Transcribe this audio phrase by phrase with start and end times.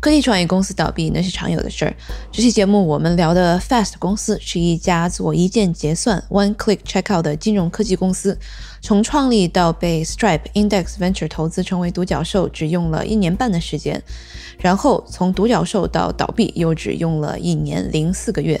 [0.00, 1.94] 科技创业公司倒闭那是常有的事儿。
[2.32, 8.38] 这期节目我们聊的 Fast 公司是一家做一键结算 （One Click Checkout） 的金融科技公司，
[8.80, 14.00] 从创立到被 Stripe Index Venture 投资成为独角兽，只用了一年半的时间；
[14.58, 18.58] 然后从独角兽到倒闭又只用了一年零四个月。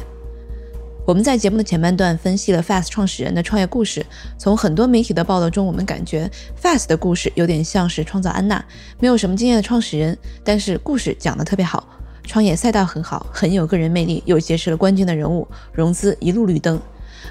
[1.10, 4.06] 我们在节目的前半段分析了 Fast 创始人的创业故事。
[4.38, 6.30] 从很多媒体的报道中，我们感觉
[6.62, 8.64] Fast 的故事有点像是创造安娜，
[9.00, 11.84] 没有什么经验的创始人，但是故事讲得特别好，
[12.22, 16.80] 创业赛道很好，很有个人魅力，又结识了关键的人物，融资一路绿灯。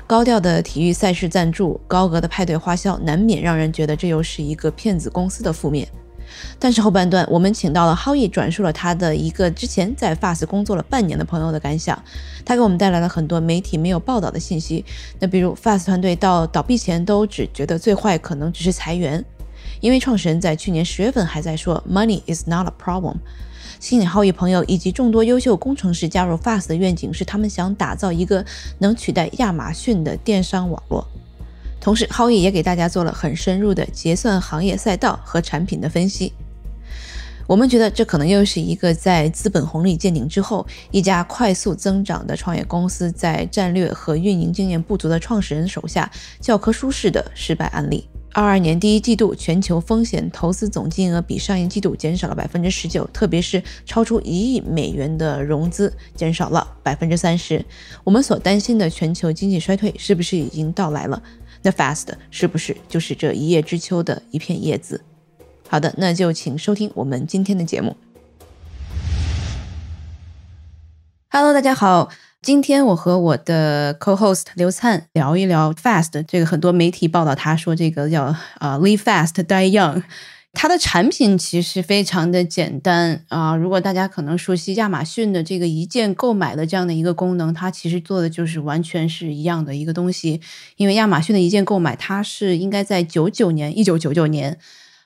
[0.05, 5.87] 高调的体育赛事赞助，高额的派对花销，难免让人觉得这又是一个骗子公司的负面。
[6.57, 12.01] 但是后半段，我们请到了 Howie 转述了他的一个之前在 Fast 工作了半年的朋友的感想，
[12.45, 14.83] 他给我们带来了很多媒体没有报道的信息。
[15.19, 19.23] 那比如 Fast 团队到倒闭前都只觉得最坏可能只是裁员，
[19.79, 23.15] 因为创始人在去年十月份还在说 Money is not a problem。
[23.79, 28.45] 吸引 Howie 朋友以及众多优秀工程师加入 Fast 的愿景是，他们想打造一个
[28.79, 31.07] 能取代亚马逊的电商网络。
[31.79, 36.33] 同时，Howie 也给大家做了很深入的结算行业赛道和产品的分析。
[37.47, 48.07] 我们觉得这可能又是一个在资本红利见顶之后，一家快速增长的创业公司在战略和运营经验不足的创始人手下教科书式的失败案例。
[48.31, 57.65] 二二年第一季度，全球风险投资总金额比上一季度减少了百分之十九，特别是超出一亿美元的融资减少了百分之三十。
[58.03, 61.19] 我们所担心的全球经济衰退是不是已经到来了？
[61.61, 65.03] 那 Fast 是不是就是这一叶知秋的一片叶子？
[65.67, 67.97] 好的，那就请收听我们今天的节目。
[71.29, 72.09] Hello，大家好，
[72.41, 76.23] 今天我和我的 co-host 刘灿聊一聊 Fast。
[76.27, 80.01] 这个很多媒体报道，他说这个叫啊、uh, “Live Fast, Die Young”。
[80.51, 90.41] 它的产品其实非常的简单啊、如果大家可能熟悉亚马逊的这个一键购买的这样的一个功能，它其实做的就是完全是一样的一个东西。
[90.75, 94.57] 因为亚马逊的一键购买，它是应该在九九年，一九九九年，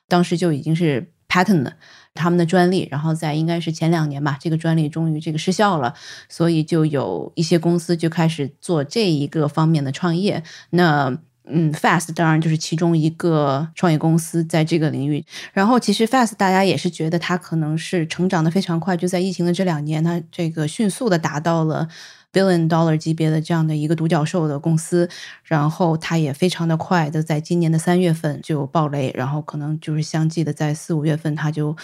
[0.08, 1.74] 当时就已经是 patent
[2.14, 5.94] 他们的专利，然后在应该是前两年吧，这个专利终于这个失效了，
[6.30, 10.42] 所以就有一些公司就开始做这一个方面的创业。
[10.70, 15.24] 那嗯，Fast 当然就是其中一个创业公司在这个领域。
[15.52, 21.88] 然后其实 Fast 大家也是觉得它可能是成长的非常快，就在疫情的这两年，它这个迅速的达到了
[22.34, 25.10] billion dollar 级别的这样的一个独角兽的公司。
[25.44, 31.76] 然后它也非常的快的在今年的三月份就爆雷，然后可能就是相继的在四五月份它就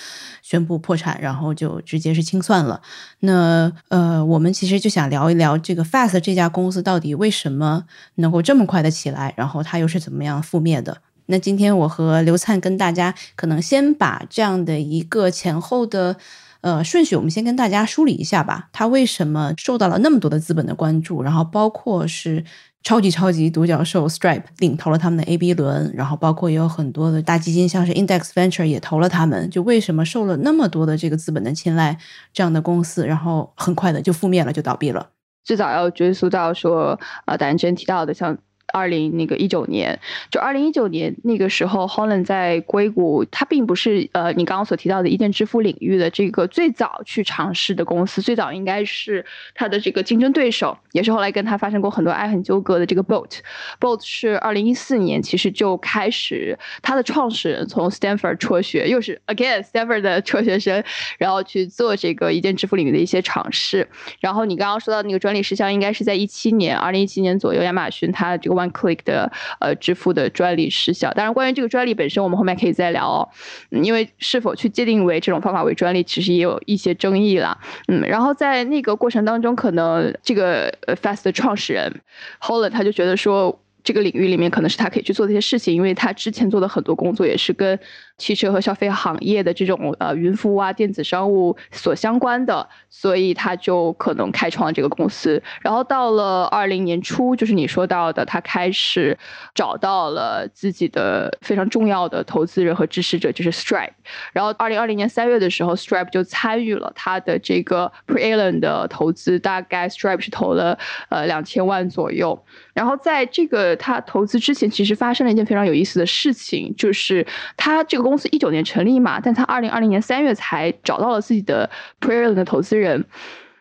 [0.42, 2.82] 宣布破产，然后就直接是清算了。
[3.20, 7.86] 那呃，我们其实就想聊一聊这个 Fast 这家公司到底为什么
[8.16, 10.98] 能够这么快的起来，然后它又是怎么样覆灭的？
[11.28, 16.18] 那今天我和刘灿跟大家可能先把这样的一个前后的
[16.62, 18.70] 呃顺序，我们先跟大家梳理一下吧。
[18.72, 21.22] 它为什么受到了那么多的资本的关注？
[21.24, 22.44] 然后包括是
[22.84, 29.50] 超级超级独角兽 Stripe 领投了他们的 A B 轮，然后包括也有很多的大基金，像是 Index Venture 也投了他们。
[29.50, 31.98] 就为什么受了那么多的这个资本的青睐，
[32.34, 35.10] 这样的公司，然后很快的就覆灭了，就倒闭了。
[35.44, 38.38] 最早要追溯到说，呃，达人之前提到的，像
[38.74, 40.00] 二零那个一九年，
[40.30, 53.40] 就二零一九年那个时候，Holland 在硅谷，它并不是呃你刚刚所提到的一键支付领域的这个最早去尝试的公司，最早应该是它的这个竞争对手，也是后来跟它发生过很多爱恨纠葛的这个 Boat。
[53.80, 60.84] Boat 是二零一四年其实就开始，它的创始人从 Stanford 辍学，又是 again Stanford 的辍学生，
[61.18, 63.88] 然后去做这个一键支付领域的一些尝试。
[64.20, 71.12] 然后你刚刚说到那个专利失效，应该是在一七年，二零一七年左右，亚马逊它这个 One Click 的呃支付的专利失效。
[71.12, 73.30] 当然，关于这个专利本身，我们后面可以再聊哦。
[73.70, 77.58] 因为是否去界定为这种方法为专利，其实也有一些争议了。
[77.88, 80.70] 嗯，然后在那个过程当中，可能这个
[81.02, 82.02] Fast 的创始人
[82.42, 83.60] Holland 他就觉得说。
[83.84, 87.80] 这个领域里面可能是他可以去做的一些事情，因为他之前做的很多工作也是跟
[88.18, 95.42] 汽车和消费行业的这种呃云服务啊、电子商务所相关的，所以他就可能开创了这个公司。
[95.62, 99.18] 然后到了二零年初，就是你说到的，他开始
[99.56, 103.94] 找到了自己的非常重要的投资人和支持者，就是 Stripe。
[104.34, 110.78] 然后二零二零年三月的时候，Stripe 就参与了他的这个 Pre-Allen 的投资，大概 Stripe 是投了
[111.08, 112.44] 呃两千万左右。
[112.74, 117.26] 然后在这个他投资之前，其实发生了一件非常有意思的事情，就是
[117.58, 121.70] 他这个公司一九年成立嘛，但他二零二零年三月才找到了自己的
[122.00, 123.06] Prayer 的投资人。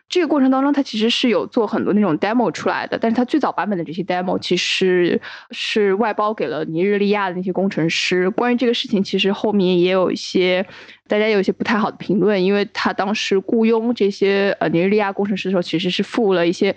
[0.07, 5.21] 这个过程当中，他其实是有做很多那种 demo 出来的，但是他最早版本的这些 demo 其实
[5.51, 8.27] 是外包给了尼日利亚的那些工程师。
[8.31, 10.65] 关于这个事情，其实后面也有一些
[11.07, 16.75] 大家有一些不太好的评论，因为他当时雇佣这些呃尼日利亚工程师的时候，其实是付了一些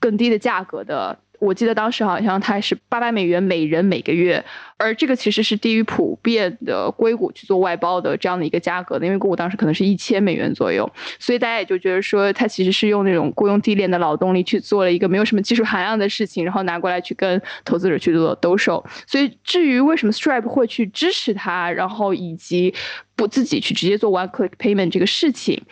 [0.00, 1.16] 更低的价格的。
[1.42, 4.44] 我记得当时好像他是八百美元每人每个月，
[4.82, 10.90] 而这个其实是低于普遍的硅谷去做外包的这样的一个价格的，因为硅谷当时可能是一千美元左右，
[11.20, 18.84] 所以大家也就觉得说他其实是用那种雇佣低廉的劳动力去做了一个没有什么技术含量的事情，然后拿过来去跟投资者去做兜售。
[19.06, 22.74] 所以至于为什么 Stripe 会去支持他，然后以及
[23.14, 25.62] 不自己去直接做 One Click Payment 这个事情。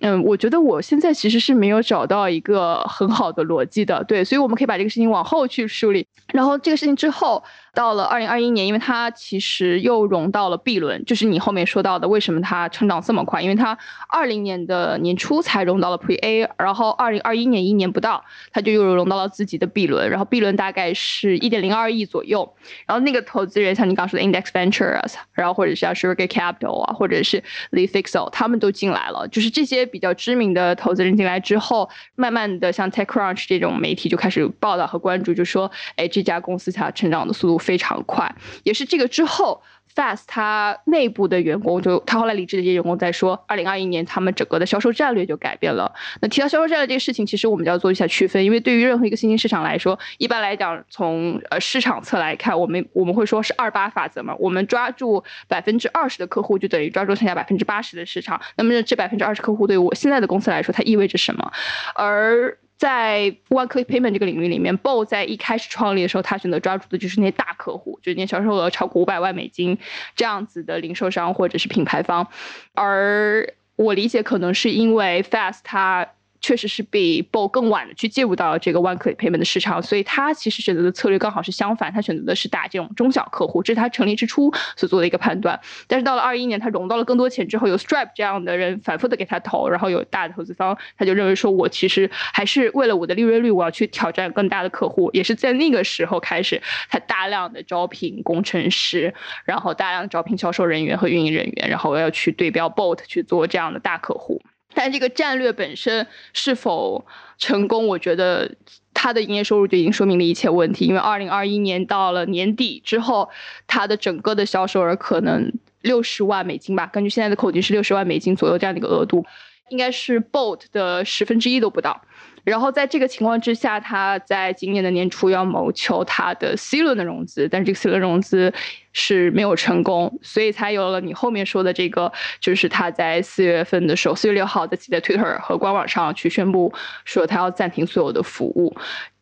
[0.00, 6.06] 嗯，我觉得我现在其实是没有找到一个很好的逻辑的，对，所以我们可以把这个事情往后去梳理。
[6.32, 7.42] 然后这个事情之后，
[7.74, 13.76] 到了二零二一年，因为它其实又融到了 B 轮，就是你后面说到的为什么它成长这么快，因为它
[14.08, 22.54] 二零年的年初才融到了 Pre A，然后二零二一年一年不到，它就又融到了自己的 B 轮，然后 B 轮大概是一点零二亿左右，
[22.86, 29.88] 然后那个投资人像你刚说的 Index Ventures，然后或者是像 Sugar Capital 啊，或者是 Lee Fixel，他们都进来了，就是这些。
[29.88, 38.30] 比较知名的投资人进来之后，慢慢的像 TechCrunch 这种媒体就开始报道和关注，就说，哎，这家公司它成长的速度非常快，
[38.62, 39.62] 也是这个之后。
[39.96, 45.92] Fast，它内部的员工就他后来离职的这些员工在说，二零二一年他们整个的销售战略就改变了。
[46.20, 58.40] 那提到销售战略这个事情，其实我们就要做一下区分，因为对于任何一个新兴市场来说，一般来讲，从呃市场侧来看，我们我们会说是二八法则嘛，我们抓住百分之二十的客户，就等于抓住剩下百分之八十的市场。
[58.56, 61.50] 那么这百分之二十客户对于我现在的公司来说，它意味着什么？
[61.96, 69.76] 而在 One Click Payment 这个领域里面 b o 在一开始创立的时候，他选择抓住的就是那些大客户，就是年销售额超过五百万美金
[70.16, 72.28] 这样子的零售商或者是品牌方。
[72.74, 76.08] 而我理解，可能是因为 Fast 它。
[76.40, 85.58] 确实是比 BO 更晚的去介入到这个 One Click Payment 的市场，所以他其实选择的策略刚好是相反，他选择的是打这种中小客户，这是他成立之初所做的一个判断。
[85.86, 95.10] 但是到了二一年，他融到了更多钱之后，有 Stripe 这样的人反复的给他投，然后有大的投资方，他就认为说，我其实还是为了我的利润率，我要去挑战更大的客户。
[95.12, 99.12] 也是在那个时候开始，他大量的招聘工程师，
[99.44, 104.40] 然后大量招聘销售人员和运营人员，然后要去对标 Bolt 去做这样的大客户。
[104.78, 107.04] 但这个战略本身是否
[107.36, 108.48] 成功，我觉得
[108.94, 110.84] 它的营业收入就已经说明了一切问题。
[110.84, 113.28] 因为二零二一年到了年底之后，
[113.66, 119.26] 它的整个的销售额可能六十万美金吧，根据现在的口径是六十万美金左右这样的一个额度，
[119.68, 122.00] 应该是 Bolt 的十分之一都不到。
[122.44, 128.52] 然后在这个情况之下，他在今年的年初要谋求他的 C 轮的融资，但是这个 C 轮融资
[128.92, 136.72] 是没有成功，所以才有了你后面说的这个，就是他在四月份的时候，四月六号在自己的 Twitter 和官网上去宣布
[137.04, 138.74] 说他要暂停所有的服务。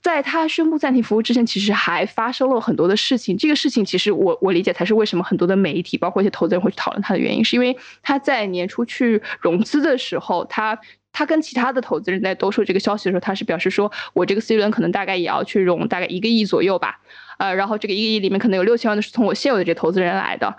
[0.03, 3.37] 在他宣布暂停服务之前，其实还发生了很多的事情。
[3.37, 10.79] 这个事情其实我我理解才是为什么很多的媒体，包括一些投资人会去讨论他的原因，是因为他在年初去融资的时候，他。
[11.17, 17.01] 他跟其他的投资人在兜售这个消息的时候，他是表示说，我这个 C 轮可能大概也要去融大概一个亿左右吧，
[17.39, 20.55] 呃，然后这个一个亿里面可能有六千万的是从我现有的这些投资人来的，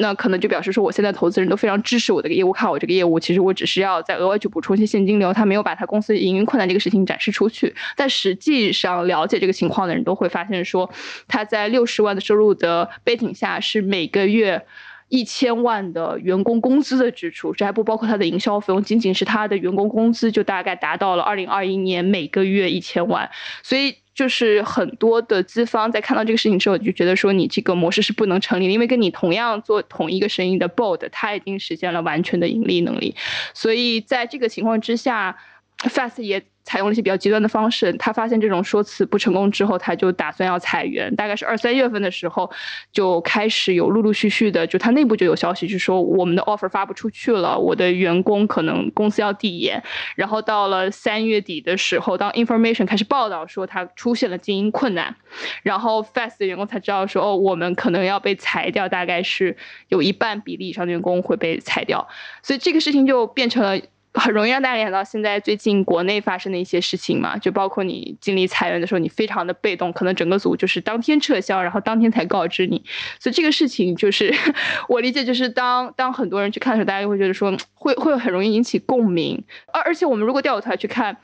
[0.00, 7.72] 那可能就表示说，我现在投资人都非常支持我这个业务，看我这个业务，其实我只是要再额外去补充一些现金流，他没有把他公司营运困难这个事情展示出去。
[7.96, 10.90] 但实际上了解这个情况的人都会发现说，
[11.28, 14.66] 他在六十万的收入的背景下是每个月。
[15.10, 23.28] 一千万的员工工资的支出，这还不包括他的营销费用，仅仅是他的员工工资就大概达到了二零二一年每个月一千万。
[23.62, 33.14] 所以就是很多的资方在看到这个事情之后，就觉得说你这个模式是不能成立的，因为跟你同样做同一个生意的 Bold，他已经实现了完全的盈利能力。
[33.52, 35.36] 所以在这个情况之下
[35.78, 36.42] ，Fast 也。
[36.62, 41.14] 采用了一些比较极端的方式，他发现这种说辞不成功之后，他就打算要裁员。
[41.16, 42.50] 大概是二三月份的时候，
[42.92, 49.82] 就开始有陆陆续续的，就他内部就有消息，就说我们的 offer 发不出去了，我的员工可能公司要递延。
[50.14, 55.14] 然后到了三月底的时候，当 information 开始报道说他出现了经营困难，
[55.62, 59.56] 然后 fast 的员工才知道说哦，我们可能要被裁掉，大概是
[59.88, 62.06] 有一半比例以上的员工会被裁掉。
[62.42, 63.80] 所以这个事情就变成了。
[64.14, 72.82] 很容易让大家联想到现在最近国内发生的一些事情嘛，就包括你经历裁员的时候，你非常的被动，可能整个组就是当天撤销，然后当天才告知你。
[73.18, 74.34] 所以这个事情就是
[74.88, 79.42] 我理解，就是当当很多人去看的时候，大家就会觉得说，会会很容易引起共鸣。
[79.72, 81.16] 而而且我们如果调头去看。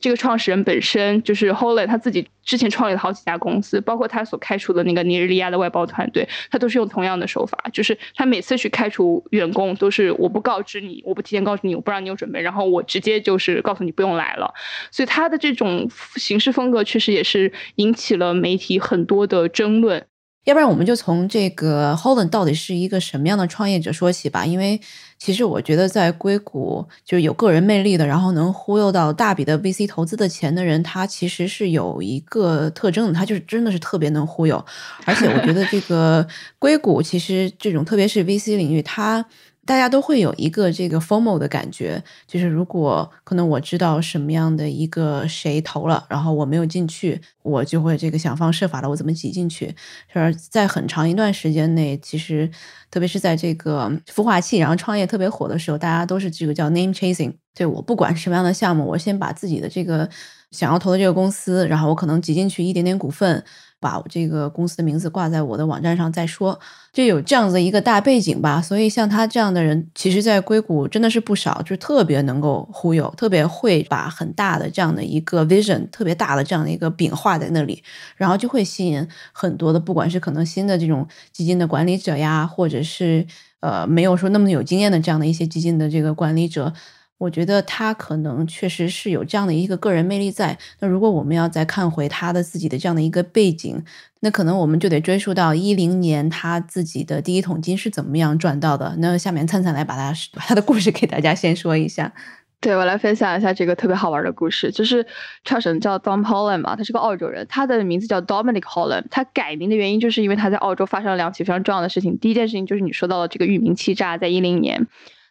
[0.00, 14.52] 这个创始人本身就是 Holland 他自己之前创立了好几家公司，包括他所开除的那个尼日利亚的外包团队，他都是用同样的手法，就是他每次去开除员工都是我不告知你，我不提前告诉你，我不让你有准备，然后我直接就是告诉你不用来了。
[14.90, 20.06] 所以他的这种行事风格确实也是引起了媒体很多的争论。
[20.44, 24.80] 要不然我们就从这个 Holland 到底是一个什么样的创业者说起吧，因为
[25.18, 34.62] 其实我觉得在硅谷就是有个人魅力的，然后能忽悠到大笔的 VC 投资的钱的人，他其实是有一个特征的，他就是真的是特别能忽悠，
[35.06, 36.26] 而且我觉得这个
[36.58, 39.24] 硅谷其实这种特别是 VC 领域，它。
[39.66, 49.74] 大家都会有一个这个 formal 的感觉，就是如果可能我知道什么样的一个谁投了，然后我没有进去，我就会这个想方设法的我怎么挤进去。
[50.12, 52.50] 就是在很长一段时间内，其实
[52.90, 57.32] 特别是在这个孵化器，然后创业特别火的时候，大家都是这个叫 name chasing。
[57.54, 60.08] 对我不管什么样的项目，我先把自己的这个
[60.50, 63.42] 想要投的这个公司，然后我可能挤进去一点点股份。
[63.84, 66.58] 把我这个公司的名字挂在我的网站上再说，
[66.90, 68.62] 就有这样子一个大背景吧。
[68.62, 77.82] 所以像他这样的人，其实，在硅谷真的是不少，就特别能够忽悠，特别会把很大的这样的一个 vision，特别大的这样的一个饼画在那里，
[78.16, 83.26] 然后就会吸引很多的，不管是可能新的这种基金的管理者呀，或者是
[83.60, 86.72] 呃没有说那么有经验的这样的一些基金的这个管理者。
[87.16, 90.58] 我觉得他可能确实是有这样的一个个人魅力在。
[90.80, 93.82] 那如果我们要再看回他的自己的这样的一个背景，
[94.20, 98.96] 那可能我们就得追溯到一零年他自己的第一桶金是怎么样赚到的。
[98.98, 102.12] 那下面灿灿来把他把他的故事给大家先说一下。
[102.60, 105.06] 对我来分享一下这个特别好玩的故事，就是
[105.44, 109.04] 创始人叫 Dom Holland 嘛，他是个澳洲人，他的名字叫 Dominic Holland。
[109.10, 112.18] 他改名的原因就是因为他在澳洲发生了两起非常重要的事情。
[112.18, 114.86] 第一件事情就是你说到的这个域名欺诈，在一零年。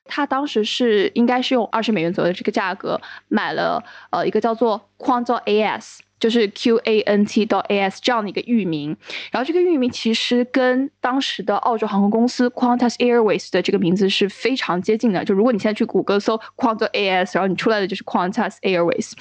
[0.06, 6.00] 他当时是应该是用二十美元左右的这个价格买了呃一个叫做 Quantum AS。
[6.24, 8.96] 就是 Q A N T 到 A S 这样的一个域名，
[9.30, 15.26] 然后这个域名其实跟当时的澳洲航空公司 Qantas Airways 的这个名字是非常接近的。
[15.26, 19.12] 就如果你现在去谷歌搜 Qantas A S，然后你出来的就是 Qantas Airways。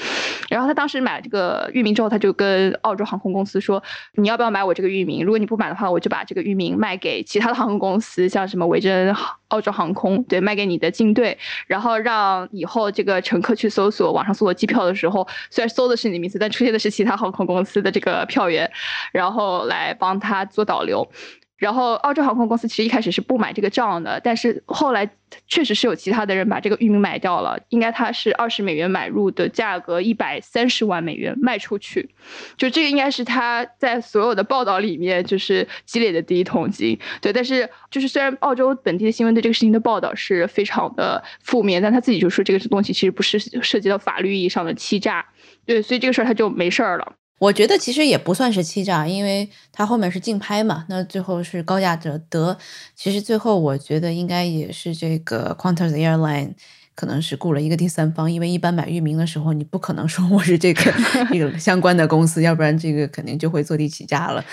[0.48, 3.82] 然后他当时买了这个域名之后，他就跟澳洲航空公司说
[4.14, 5.24] ：“你要不要买我这个域名？
[5.24, 9.12] 如果你不买的话，我就把这个域名卖给其他的航空公司，像什么维珍
[9.48, 18.70] 澳洲航空，对，卖给你的竞队，然后让以后这个乘客去搜索网上搜索机票的时候，虽然搜的是你的名字，但出现的是。”其他航空公司的这个票源，
[19.12, 21.10] 然后来帮他做导流。
[21.56, 25.08] 然后澳洲航空公司其实一开始是不买这个账的，但是后来
[25.46, 27.56] 确实是有其他的人把这个域名买掉了。
[27.68, 32.10] 应该他是二十美元买入的价格，一百三十万美元卖出去。
[32.56, 36.98] 就这个应该是他在所有的报道里面就是积累的第一桶金。
[37.20, 45.24] 对，但是就是虽然澳洲本地的新闻对这个事情的报道是非常的负面，但他自己就说这个东西其实不是涉及到法律意义上的欺诈。
[45.64, 47.12] 对，所以这个事儿他就没事儿了。
[47.38, 52.56] 我觉得其实也不算是欺诈，因为他后面是竞拍嘛，那最后是高价者得。
[52.94, 56.54] 其实最后我觉得应该也是这个 Quantas Airline。
[57.02, 60.82] 可能是雇了一个第三方，因为一般买域名的时候，你不可能说我是这个
[61.32, 64.44] 这个相关的公司，要不然这个肯定就会坐地起价了。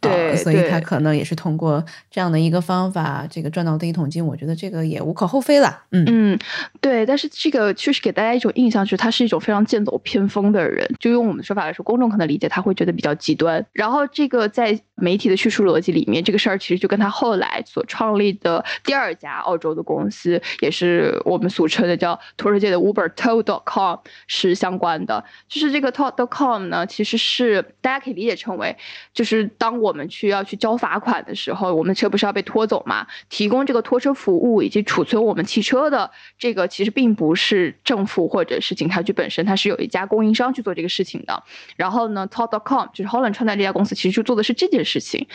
[0.00, 4.22] 对，所以他可能也是通过这样的一个方法，这个赚到第一桶金。
[4.26, 5.80] 我觉得这个也无可厚非了。
[5.92, 6.38] 嗯嗯，
[6.82, 7.06] 对。
[7.06, 10.86] 但是这个确实给大家一种印象，就是他是一种非常剑走偏锋的人。
[11.00, 13.64] 就用我们的说法来说，公众可能理解他会觉得比较极端。
[13.72, 21.84] 然后这个在媒体的叙述逻辑里面，这个事儿其实就跟他后来所创立的第二家澳洲的公司，也是我们俗称。
[21.84, 28.76] 的叫拖车界的 Uber Toll.com 是相关的，就是这个 Toll.com 呢，其实是大家可以理解成为，
[29.12, 33.06] 就是当我们去要去交罚款的时候，我们车不是要被拖走嘛？
[33.28, 41.42] 提供这个拖车服务以及储存我们汽车的这个，其实并不是政府或者是警察局本身，它是有一家供应商去做这个事情的。
[41.76, 45.26] 然后呢，Toll.com 就是 Holland 创办这家公司，其实就做的是这件事情。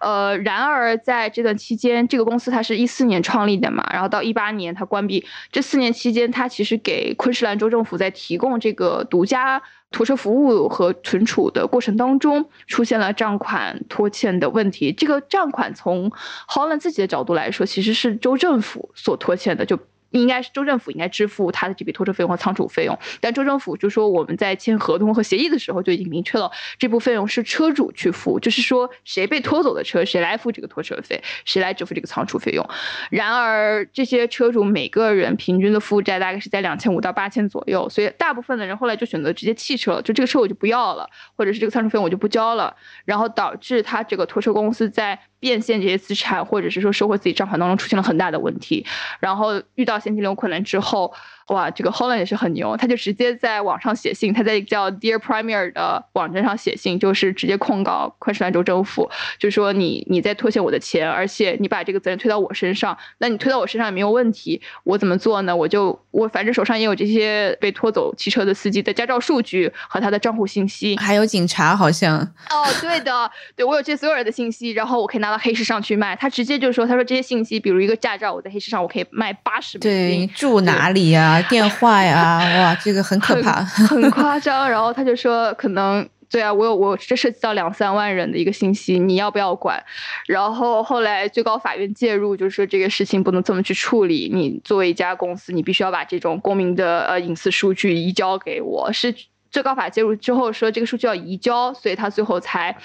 [0.00, 5.88] 呃，然而在这段期间，这个公司它是一四年创立的嘛，然后到一八年它关闭，这四年。
[5.98, 14.92] 期间，他其实给昆士兰州政府在提供这个独家拖车服务和存储的过程当中，出现了账款拖欠的问题。
[14.92, 16.10] 这个账款从
[16.48, 19.78] Holland 自己的角度来说，其实是州政府所拖欠的，就。
[20.10, 32.68] 应该是州政府应该支付他的这笔拖车费用和仓储费用，但州政府就说我们在签合同和协议的时候就已经明确了这部费用是车主去付，就是说谁被拖走的车谁来付这个拖车费，谁来支付这个仓储费用。
[33.10, 42.74] 然而这些车主每个人平均的负债大概是在两千五到八千左右，所以大部分的人后来就选择直接弃车了，就这个车我就不要了，或者是这个仓储费用我就不交了，
[43.04, 45.18] 然后导致他这个拖车公司在。
[45.40, 48.84] 变现这些资产，或者是说收回自己账款当中出现了很大的问题，
[49.20, 51.14] 然后遇到现金流困难之后，
[51.48, 65.56] 哇，这个 Holland 也是很牛，他就直接在网上写信，他在叫 Dear Premier 的网站上写信，就是直接控告昆士兰州政府，就说你你在拖欠我的钱，而且你把这个责任推到我身上，那你推到我身上也没有问题，我怎么做呢？
[65.56, 72.18] 我就我反正手上也有这些被拖走汽车的司机的驾照数据和他的账户信息，还有警察好像
[72.50, 76.14] 哦，对的，对我有这所有人的信息，然后我可以拿到黑市上去卖。
[76.16, 81.37] 他直接就说，他说这些信息，比如一个驾照，我在黑市上我可以卖八十美金，对，住哪里呀？
[81.44, 84.68] 电话呀， 哇，这个很可怕，很夸张。
[84.68, 89.82] 然后他就说，可能对啊，我有我这涉及到两三万人的一个信息，你要不要管？
[90.26, 94.30] 然后后来最高法院介入，就是说这个事情不能这么去处理。
[94.32, 98.92] 你作为一家公司，你必须要把这种公民的呃隐私数据移交给我。
[98.92, 99.14] 是
[99.50, 102.76] 最高法介入之后说这个数据要移交，所以他最后才。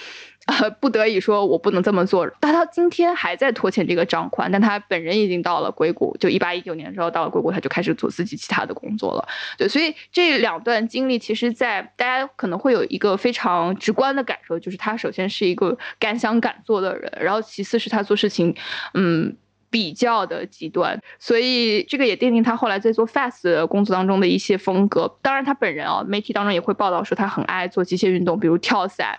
[0.46, 2.30] 呃，不得已说，我不能这么做。
[2.42, 9.26] 但他今天还在拖欠这个账款，但他本人已经到了硅谷，就一八一九年之后到了硅谷，他就开始做自己其他的工作了。
[9.58, 18.54] 对，所以这两段经历，其实，在大家可能会有一个非常直观的感受，就是他首先是一个敢想敢做的人，然后其次是他做事情，
[18.96, 19.38] 嗯，
[19.74, 21.02] 比较的极端。
[21.18, 25.12] 所以这个也奠定他后来在做 fast 工作当中的一些风格。
[25.24, 29.18] 当然，他本人啊，媒体当中也会报道说他很爱做极限运动，比如跳伞。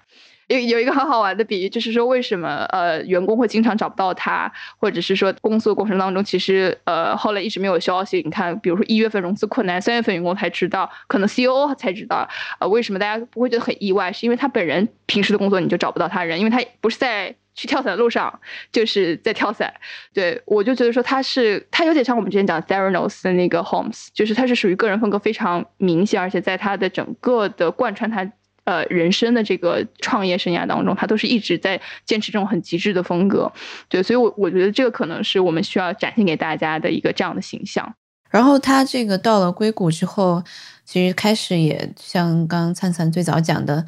[0.49, 8.20] 有有一个很好玩的比喻，就是说为什么呃员工会经常找不到他，或者是说工作过程当中其实呃后来一直没有消息。
[8.23, 12.28] 你看，比如说一月份融资困难，三月份员工才知道，可能 C O O 才知道。
[12.61, 14.12] 呃，为什么大家不会觉得很意外？
[14.12, 18.40] 是因为他本人平时的工作你就找不到他人，因为他不是在去跳伞的路上，
[18.73, 19.73] 就是在跳伞。
[20.12, 28.30] 对我就觉得说他是他有点像我们之前讲 Theranos 的那个 Holmes，就是他是属于个人风格非常明显，而且在他的整个的贯穿他。
[28.66, 33.52] 呃，人生的这个创业生涯当中，他都是一直在坚持这种很极致的风格，
[33.90, 37.94] 对，所以，我我觉得这个可能是我们需要展现给大家的一个这样的形象。
[38.30, 40.42] 然后他这个到了硅谷之后，
[40.82, 43.84] 其实开始也像刚刚灿灿最早讲的，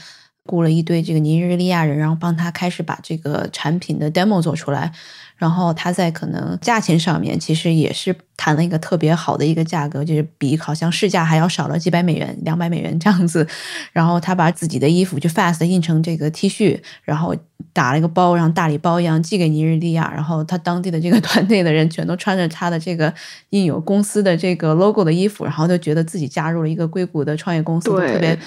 [0.47, 4.93] 雇了一堆这个尼日利亚人，然后帮他开始把这个产品的 demo 做出来。
[5.37, 13.47] 然后他在可能价钱上面，其实也是谈了一个特别好的一个价格，就是比好像市价还要少了几百美元、两百美元这样子。
[13.93, 17.37] 然后他把自己的衣服就 fast 印成这个 T 恤，然后
[17.75, 20.11] 打了一个包，然后大礼包一样寄给尼日利亚。
[20.15, 23.13] 然后他当地的这个 团队的人全都穿着他的这个
[23.51, 28.39] 印有公司的这个 logo 的衣服，然后就觉得自己加入了一个硅谷的创业公司，特别。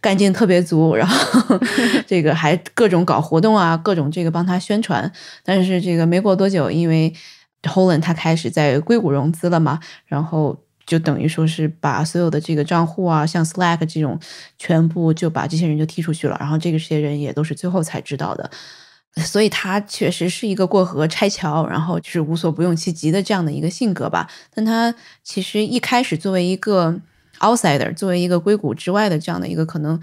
[0.00, 1.60] 干劲特别足，然后
[2.06, 5.10] 这个还各种搞活动啊，各种这个帮他宣传。
[5.44, 7.12] 但是这个没过多久，因为
[7.62, 14.18] Holland 他开始在硅谷融资了嘛，然后就等于说是把所有的这个账户啊，像 Slack 这种，
[14.58, 16.36] 全部就把这些人就踢出去了。
[16.40, 18.50] 然后这个些人也都是最后才知道的，
[19.16, 24.30] 所以他确实是一个过河拆桥，然后就是无所不用其极的这样的一个性格吧。
[24.54, 27.00] 但他其实一开始作为一个。
[27.40, 30.00] Outsider 作为一个硅谷之外的这样的一个可能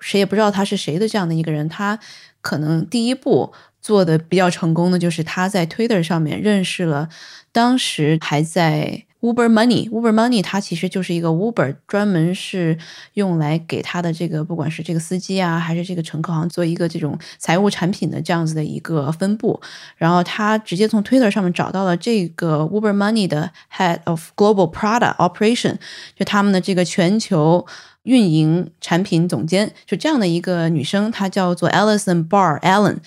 [0.00, 1.98] 谁也不知道他是谁的这样的一个人，他
[2.40, 7.08] 可能第一步做的比较成功的就是他在 Twitter 上面认识了
[7.52, 9.07] 当时还在。
[9.20, 12.78] Uber Money，Uber Money，它其实就是一个 Uber，专门是
[13.14, 19.60] 用来给他的这个不管是这个司机啊，还是这个乘客，好像做一个这种财务产品的这样子的一个分布。
[19.96, 25.78] 然后他直接从 Twitter 上面找到了这个 Uber Money 的 Head of Global Product Operation，
[26.14, 27.66] 就他们的这个全球
[28.04, 32.98] 运营产品总监，就这样的一个女生，她叫做 Alison Barr Allen。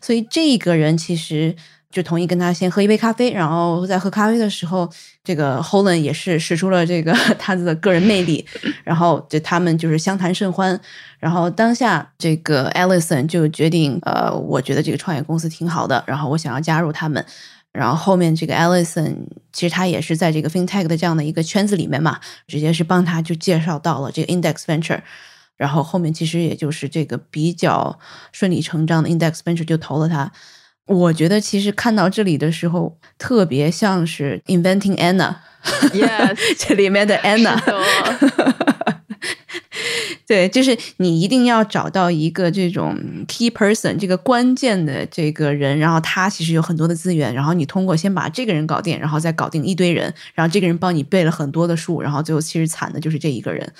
[0.00, 1.54] 所以这个人其实。
[1.90, 4.88] 就同意跟他先喝一杯咖啡，然后在喝咖啡的时候，
[5.24, 8.46] 这个 Holland 也是使出了这个 他的个人魅力，
[8.84, 10.80] 然后就他们就是相谈甚欢。
[11.18, 17.24] 然后当下这个 Allison 就决定，呃，我觉得这个创业公司挺好的，然后我想要加入他们。
[17.72, 19.14] 然后后面这个 Allison
[19.52, 25.00] 其实他也是在这个 FinTech 的这样的一个圈子里面嘛，直接是帮他就介绍到了这个 Index Venture。
[25.56, 27.98] 然后后面其实也就是这个比较
[28.32, 30.32] 顺理成章的 Index Venture 就投了他。
[30.90, 37.56] 我觉得其实看到这里的时候，特别像是 Inventing Anna，Yes， 这里面的 Anna，
[40.26, 42.98] 对，就是你一定要找到一个这种
[43.28, 53.72] key person，这个关键的这个人，然后他其实有很多的资源，然后你通过先把这个人搞定，然后再搞定一堆人，然后这个人帮你背了很多的书，然后最后其实惨的就是这一个人。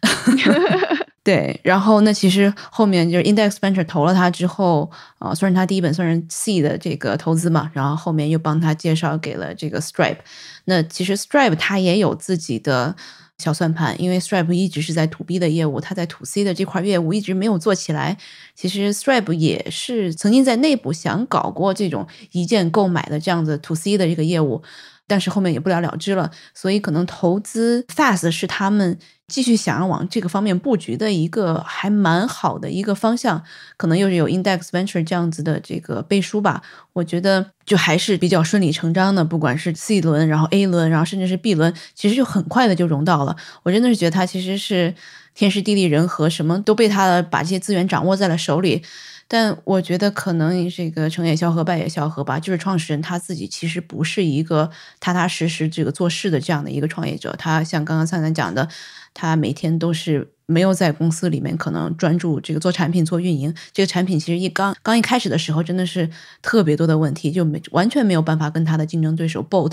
[1.24, 10.18] 对，然后那其实后面就是 Index Venture 投了他之后，啊，算是他第一本算是 C 的这个投资嘛，然后后面又帮他介绍给了这个 Stripe。
[10.66, 12.94] 那其实 Stripe 他也有自己的
[13.38, 18.18] 小算盘，因为 Stripe 一直是在 To B 的业务，他在 To C 的这块业务一直没有做起来。
[18.54, 24.62] 其实 Stripe 也是曾经在内部想搞过这种一键购买的这样子 To C 的这个业务。
[25.06, 26.30] 但是后面也不了了之了。
[26.54, 33.42] 所以可能投资 Fast 是他们继续想要往这个方面布局的一个还蛮好的一个方向。
[33.76, 36.62] 可能又是有 Index Venture 这样子的这个背书吧。
[36.92, 43.36] 我觉得就还是比较顺理成章的，不管是 C 轮，然后 A 轮，然后甚至是 B 轮，其实就很快的就融到了。
[43.62, 44.94] 我真的是觉得他其实是
[45.34, 48.82] 天时地利人和，什么都被他把这些资源掌握在了手里。
[49.26, 52.38] 但我觉得可能这个成也萧何，败也萧何吧。
[52.38, 57.34] 就是创始人他自己其实不是一个踏踏实实这个做事的这样的一个创业者。
[57.38, 58.68] 他像刚刚灿灿讲的，
[59.14, 63.54] 他每天都是没有在公司里面可能专注这个做产品、做运营。
[63.72, 66.08] 这个产品其实一刚刚一开始的时候真的是
[66.42, 69.72] 特别多的问题，就没完全没有办法跟他的竞争对手 Bolt。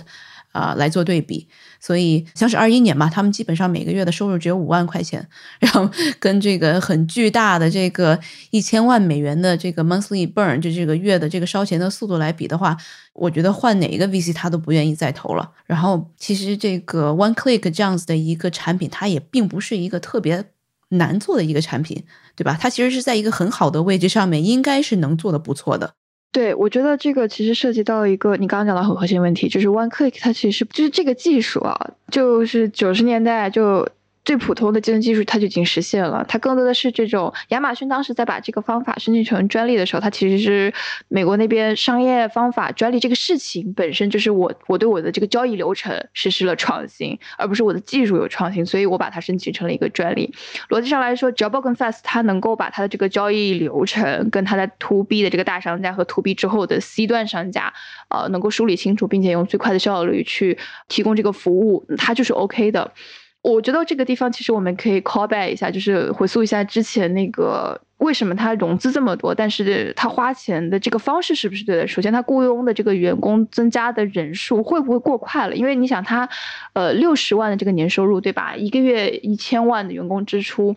[0.51, 1.47] 啊，来做对比，
[1.79, 5.27] 所以像是二一年嘛，他们基本上每个月的收入只有五万块钱，
[5.59, 12.75] 然后跟这个很巨大的这个一千万美元的这个 monthly burn，就这个月的这个烧钱的速度来比的话，
[13.13, 15.51] 我觉得换哪一个 VC 他都不愿意再投了。
[15.65, 20.43] 然后其实这个 One Click 这样子的一个产品，它也并不是一个特别
[20.89, 22.03] 难做的一个产品，
[22.35, 22.57] 对吧？
[22.59, 25.93] 它其实是在一个很好的位置上面，应该是能做的不错的。
[26.31, 33.87] 对，我觉得这个其实涉及到一个你刚刚讲的很核心问题，就是 One Click 它其实就是这个技术啊，就是九十年代就。
[34.31, 36.23] 最普通的计算技术，它就已经实现了。
[36.25, 40.73] 它更多的是这种亚马逊当时在把这个方法申请成专利的时候，它其实是
[41.09, 50.33] 美国那边商业方法专利这个事情本身就是我我对我的这个交易流程实施了创新，而不是我的技术有创新，所以我把它申请成了一个专利。
[50.69, 57.73] 逻辑上来说 j o b o 跟 Fast 它能够把它的这个交易流程跟它在 To B 的这个大商家和 To B 之后的 C 端商家，
[58.07, 62.93] 呃，能够梳理清楚，并且用最快的效率去提供这个服务，它就是 OK 的。
[63.43, 71.87] 我觉得这个地方其实我们可以 call back 一下，就是回溯一下之前那个为什么他融资这么多，但是他花钱的这个方式是不是对的？
[71.87, 75.55] 首先，他雇佣的这个员工增加的人数会不会过快了？
[75.55, 76.29] 因为你想他，
[76.73, 78.55] 呃，六十万的这个年收入，对吧？
[78.55, 80.75] 一个月一千万的员工支出，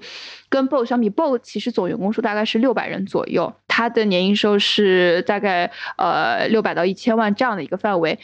[0.49, 8.19] 跟 BO 相比，BO 其实总员工数大概是六百人左右，他的年营收是大概呃六百到一千万这样的一个范围。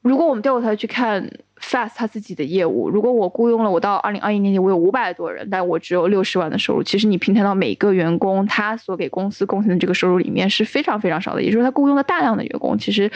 [0.00, 1.28] 如果我们调过头去看
[1.60, 13.10] Fast 他自己的业务，如果我雇佣了我到二零二一年底我有五百多人，但我只有六十万的收入，其实你平摊到每个员工他所给公司贡献的这个收入里面是非常非常少的，也就是说他雇佣了大量的员工，其实，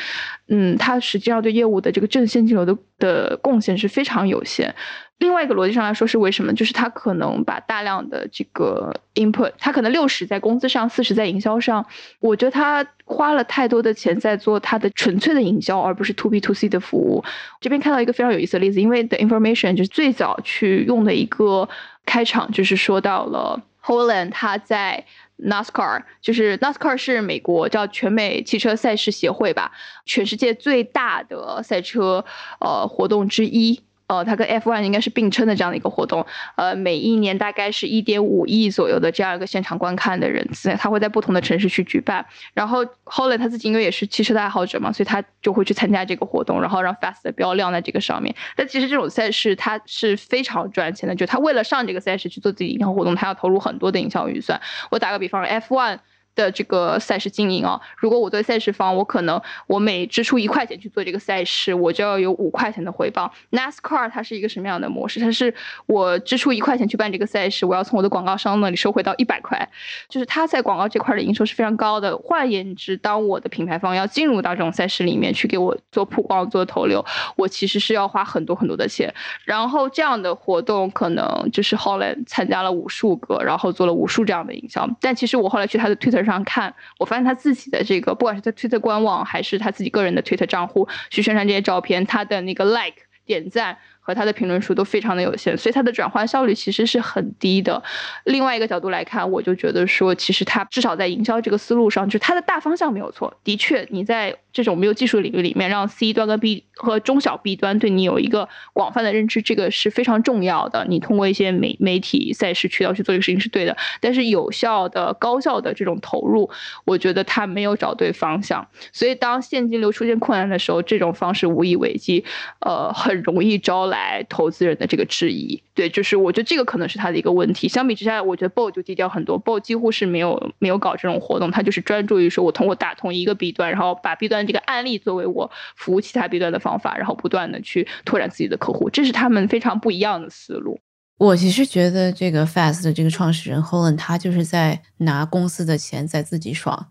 [0.48, 4.74] 嗯，他实际上对业务的这个正现金流的的贡献是非常有限。
[5.18, 6.52] 另外一个逻辑上来说是为什么？
[6.52, 11.86] 就是他可能把大量的这个 input，他可能六十在工资上，四十在营销上。
[12.18, 17.22] 我觉得他花了太多的钱在做他的纯粹的营销，而不是 to B to C 的服务。
[17.60, 21.68] 这边看到一个非常有意思的例子，因为 The Information 就是最早去用的一个
[22.06, 25.04] 开场，就是说到了 Holland 他在
[25.38, 29.72] NASCAR，就是 NASCAR 是美国叫全美汽车赛事协会吧，
[30.04, 32.24] 全世界最大的赛车
[32.60, 33.80] 呃活动之一。
[34.06, 36.24] 呃，它跟 F1 应该是并称的这样的一个活动，
[36.56, 42.24] 呃，每一年大概是一点五亿左右的这样一个现场观看的人次，他会在不同的城市去举办。
[42.52, 48.34] 然后 Holland 他自己因为也是汽车的爱好者嘛，所以他就会去参加这个活动，然后让 Fast 的标亮在这个上面。
[48.56, 54.60] 但其实这种赛事它是非常赚钱的，就他为了上这个赛事去做自己营销活动，他要投入很多的营销预算。
[54.90, 55.98] 我打个比方，F1。
[56.34, 63.30] 的这个赛事经营啊，如果我作为赛事方，我可能我每支出一块钱去做这个赛事，我就要有五块钱的回报。
[63.50, 65.20] NASCAR 它是一个什么样的模式？
[65.20, 65.54] 它是
[65.86, 69.68] 我支出一块钱去办这个赛事，我要从我的广告商那里收回到一百块，
[70.08, 72.16] 就是它在广告这块的营收是非常高的。
[72.16, 77.04] 换言之，当我的品牌方要进入到这种赛事里面去给我做曝光、做投流，
[77.36, 79.12] 我其实是要花很多很多的钱。
[79.44, 84.88] 然后这样的活动可能就是后来参加了无数个，然后做了无数这样的营销。
[84.98, 86.21] 但其实我后来去他的 Twitter。
[86.24, 93.78] 上看，我发现他自己的这个，不管是在推特官网还是他自己个人的推特账户去宣传这些照片，他的那个 like 点赞。
[94.04, 97.80] 和他的评论数都非常的有限，所以他的转化效率其实是很低的。
[98.24, 103.32] 另外一个角度来看，我就觉得说，其实他至少在营销这个思路上，就是他的大方向没有错。
[103.44, 110.84] 的确，你在这种没有技术领域里面，让 C 端跟 B 和中小 B 端对你有一个广泛的认知，这个是非常重要的。
[110.88, 113.76] 你通过一些媒媒体赛事渠道去做这个事情是对的。
[114.00, 116.50] 但是有效的、高效的这种投入，
[116.84, 118.66] 我觉得他没有找对方向。
[118.92, 122.24] 所以当现金流出现困难的时候，这种方式无以为继，
[122.60, 123.91] 呃，很容易招。
[123.92, 127.68] 来投资人的这个质疑，对，就是我觉得这个可能是他的一个问题。
[127.68, 140.80] 相比之下，我觉得 BO 就低调很多，BO 几乎是没有没有搞这种活动，他就是专注于说我通过打通一个 B 端，然后把 B 端这个案例作为我服务其他 B 端的方法，然后不断的去拓展自己的客户，这是他们非常不一样的思路。
[141.18, 146.88] 我其实觉得这个 Fast 的这个创始人 Holland 他就是在拿公司的钱在自己爽，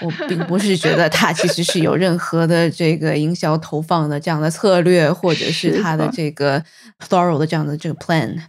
[0.00, 6.64] 我并不是觉得他其实是有任何的这个营销投放的这样的策略，或者是他的这个
[7.08, 8.40] thorough 的这样的这个 plan，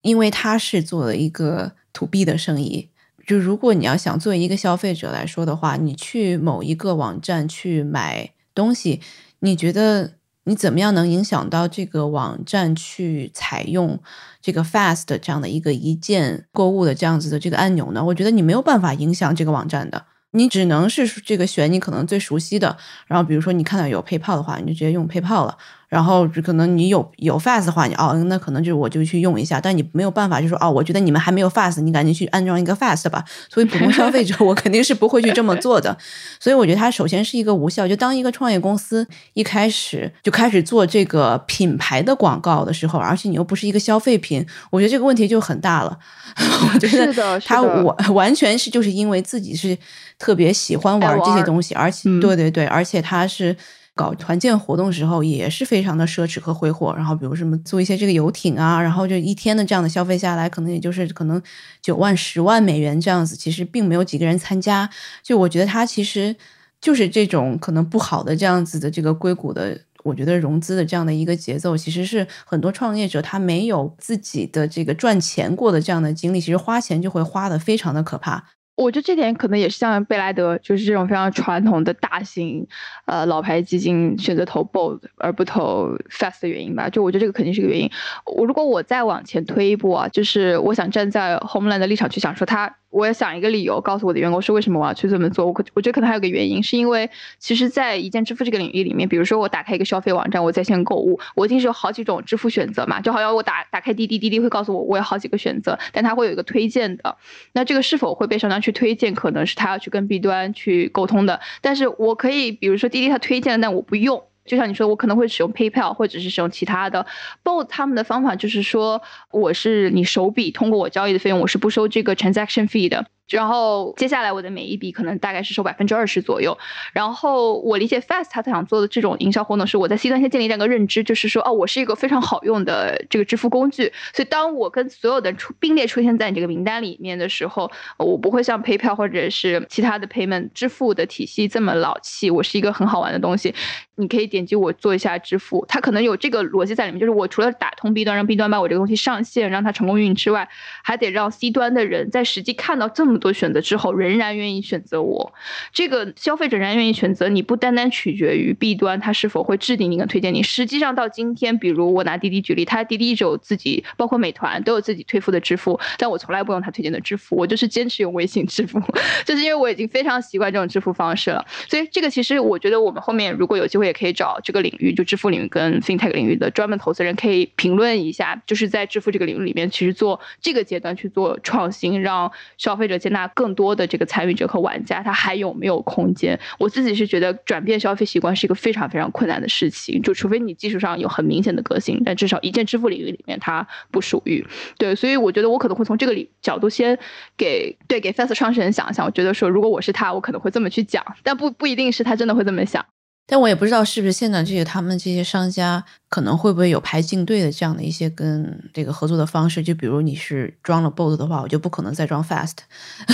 [0.00, 2.88] 因为他是做了一个 to B 的生意。
[3.26, 9.02] 就如果你要想作为一个消费者来说的话，你去某一个网站去买东西，
[9.40, 10.17] 你觉得？
[10.48, 14.00] 你怎么样能影响到这个网站去采用
[14.40, 18.02] 这个 Fast 这样的一个一键购物的这样子的这个按钮呢？
[18.02, 25.58] 我觉得你没有办法影响这个网站的，你只能是这个选你可能最熟悉的，然后比如说你看到有配炮的话，你就直接用配炮了。
[25.88, 33.24] 然后可能你有有 fast 的话，你哦，那可能就是我就去用一下，但你没有办法，就说哦，我觉得你们还没有 fast，你赶紧去安装一个 fast 吧。
[33.48, 35.96] 所以普通消费者，我肯定是不会去这么做的。
[36.38, 37.88] 所以我觉得它首先是一个无效。
[37.88, 45.98] 就当一个创业公司一开始就开始做这个品牌的广告的时候，而且你又不是一个消费品，我觉得这个问题就很大了。
[46.74, 49.76] 我觉得他完完全是就是因为自己是
[50.18, 53.56] 特别喜欢玩这些东西，而且对对对，而且他是。
[53.98, 61.42] 搞团建活动时候也是非常的奢侈和挥霍，然后比如什么做一些这个游艇啊，然后就一天的这样的消费下来，可能也就是可能
[61.82, 64.88] 九万、十万美元这样子，其实并没有几个人参加。
[65.20, 66.36] 就我觉得他其实
[66.80, 78.44] 就是这种可能不好的这样子的这个硅谷的，我觉得融资的这样的一个节奏，其实是很多创业者他没有自己的这个赚钱过的这样的经历，其实花钱就会花的非常的可怕。
[78.78, 82.66] 我觉得这点可能也是像贝莱德，就是这种非常传统的大型，
[83.06, 86.88] 呃，老牌基金选择投 Bold 而不投 Fast 的原因吧。
[86.88, 87.90] 就我觉得这个肯定是个原因。
[88.24, 92.77] 我如果我再往前推一步啊，就是我想站在 Homeland 的立场去想说他。
[92.90, 95.44] 我要想一个理由告诉我的员工是为什么我要去这么做。
[95.44, 103.00] 我可我觉得可能还有个原因，是因为其实，在一键支付这个领域里面，比如说我打开一个消费网站，我在线购物，我一定是有好几种支付选择嘛。
[103.00, 107.16] 就好像我打打开滴滴，滴滴会告诉我我有好几个选择，但它会有一个推荐的。
[107.52, 111.40] 那这个是否会被商家去推荐，可能是他要去跟 B 端去沟通的。
[111.60, 114.22] 但是我可以，比如说滴滴它推荐了，但我不用。
[114.48, 117.06] 就像你说，我可能会使用 PayPal，或者是使用其他的。
[117.44, 123.06] Both 他们的方法就是说，我是你手笔通过我交易的费用，我是不收这个 transaction fee 的。
[123.28, 126.56] 然后接下来我的每一笔可能大概是收百分之二十左右。
[126.92, 133.92] 然后我理解 Fast 他想做的这种营销活动是我在 C 端先建立这样一个认知，就是说哦，我是一个非常好用的这个支付工具。
[134.14, 142.30] 所以当我跟所有的出并列出现在你这个名单里面的时候，我不会像 PayPal 或者是其他的 payment 支付的体系这么老气。
[142.30, 143.54] 我是一个很好玩的东西，
[143.96, 145.66] 你可以点击我做一下支付。
[145.68, 150.48] 它可能有这个逻辑在里面，就是我除了打通 B 端让 B 端把我这个东西上线，让它成功运营之外，
[150.82, 153.17] 还得让 C 端的人在实际看到这么。
[153.18, 155.32] 多选择之后，仍然愿意选择我。
[155.72, 160.42] 这个消费者仍然愿意选择你，不单单取决于 B 端他是否会置顶你跟推荐你。
[160.42, 168.80] 实际上到今天，比如我拿滴滴举例，他滴滴一直有自己，包括美团都有自己推付的支付，但我从来不用他推荐的支付，我就是坚持用微信支付，
[169.24, 171.44] 就是因为我已经非常习惯这种支付方式了。
[171.68, 182.98] 所以这个其实我觉得我们后面如果有机会，也可以找这个领域，就支付领域跟 FinTech 领域的专门投资人，可以评论一下，就是在支付这个领域里面，其实做这个阶段去做创新，让消费者。
[183.10, 186.38] 那更多的这个参与者和玩家，他还有没有空间？
[186.58, 194.46] 我自己是觉得转变消费习惯是一个非常非常困难的事情，就除非你技术上有很明显的革新，但至少一键支付领域里面它不属于。
[194.76, 196.98] 对，所以我觉得我可能会从这个里角度先
[197.36, 202.84] 给对给 Fast 创始人想一想，我觉得说如果我是他，我可能会这么去讲，但不不一定是他真的会这么想。
[203.30, 212.56] 但我也不知道是不是现在这些他们这些商家可能会不会有排进队的这样的一些跟这个合作的方式，就比如你是装了 Bolt 的话，我就不可能再装 Fast，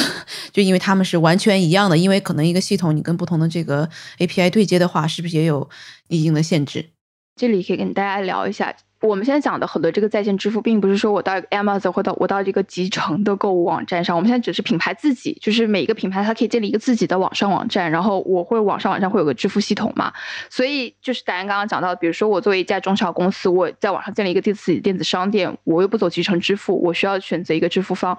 [0.54, 5.68] 就因为他们是完全一样的，因为可能一个系统你跟不同的这个 API 对接的话，是不是也有
[6.06, 6.90] 一定的限制？
[7.34, 8.72] 这里可以跟大家聊一下。
[9.04, 20.10] 我们现在讲的很多这个在线支付，并不是说我到 Amazon 或到我到这个集成的购物网站上，我们现在只是品牌自己，就是每一个品牌它可以建立一个自己的网上网站，然后我会网上网站会有个支付系统嘛，
[20.48, 28.16] 所以就是大家刚刚讲到，比如说我作为一家中小公司，我在网上建立一个自己电子商店，我又不走集成支付，我需要选择一个支付方。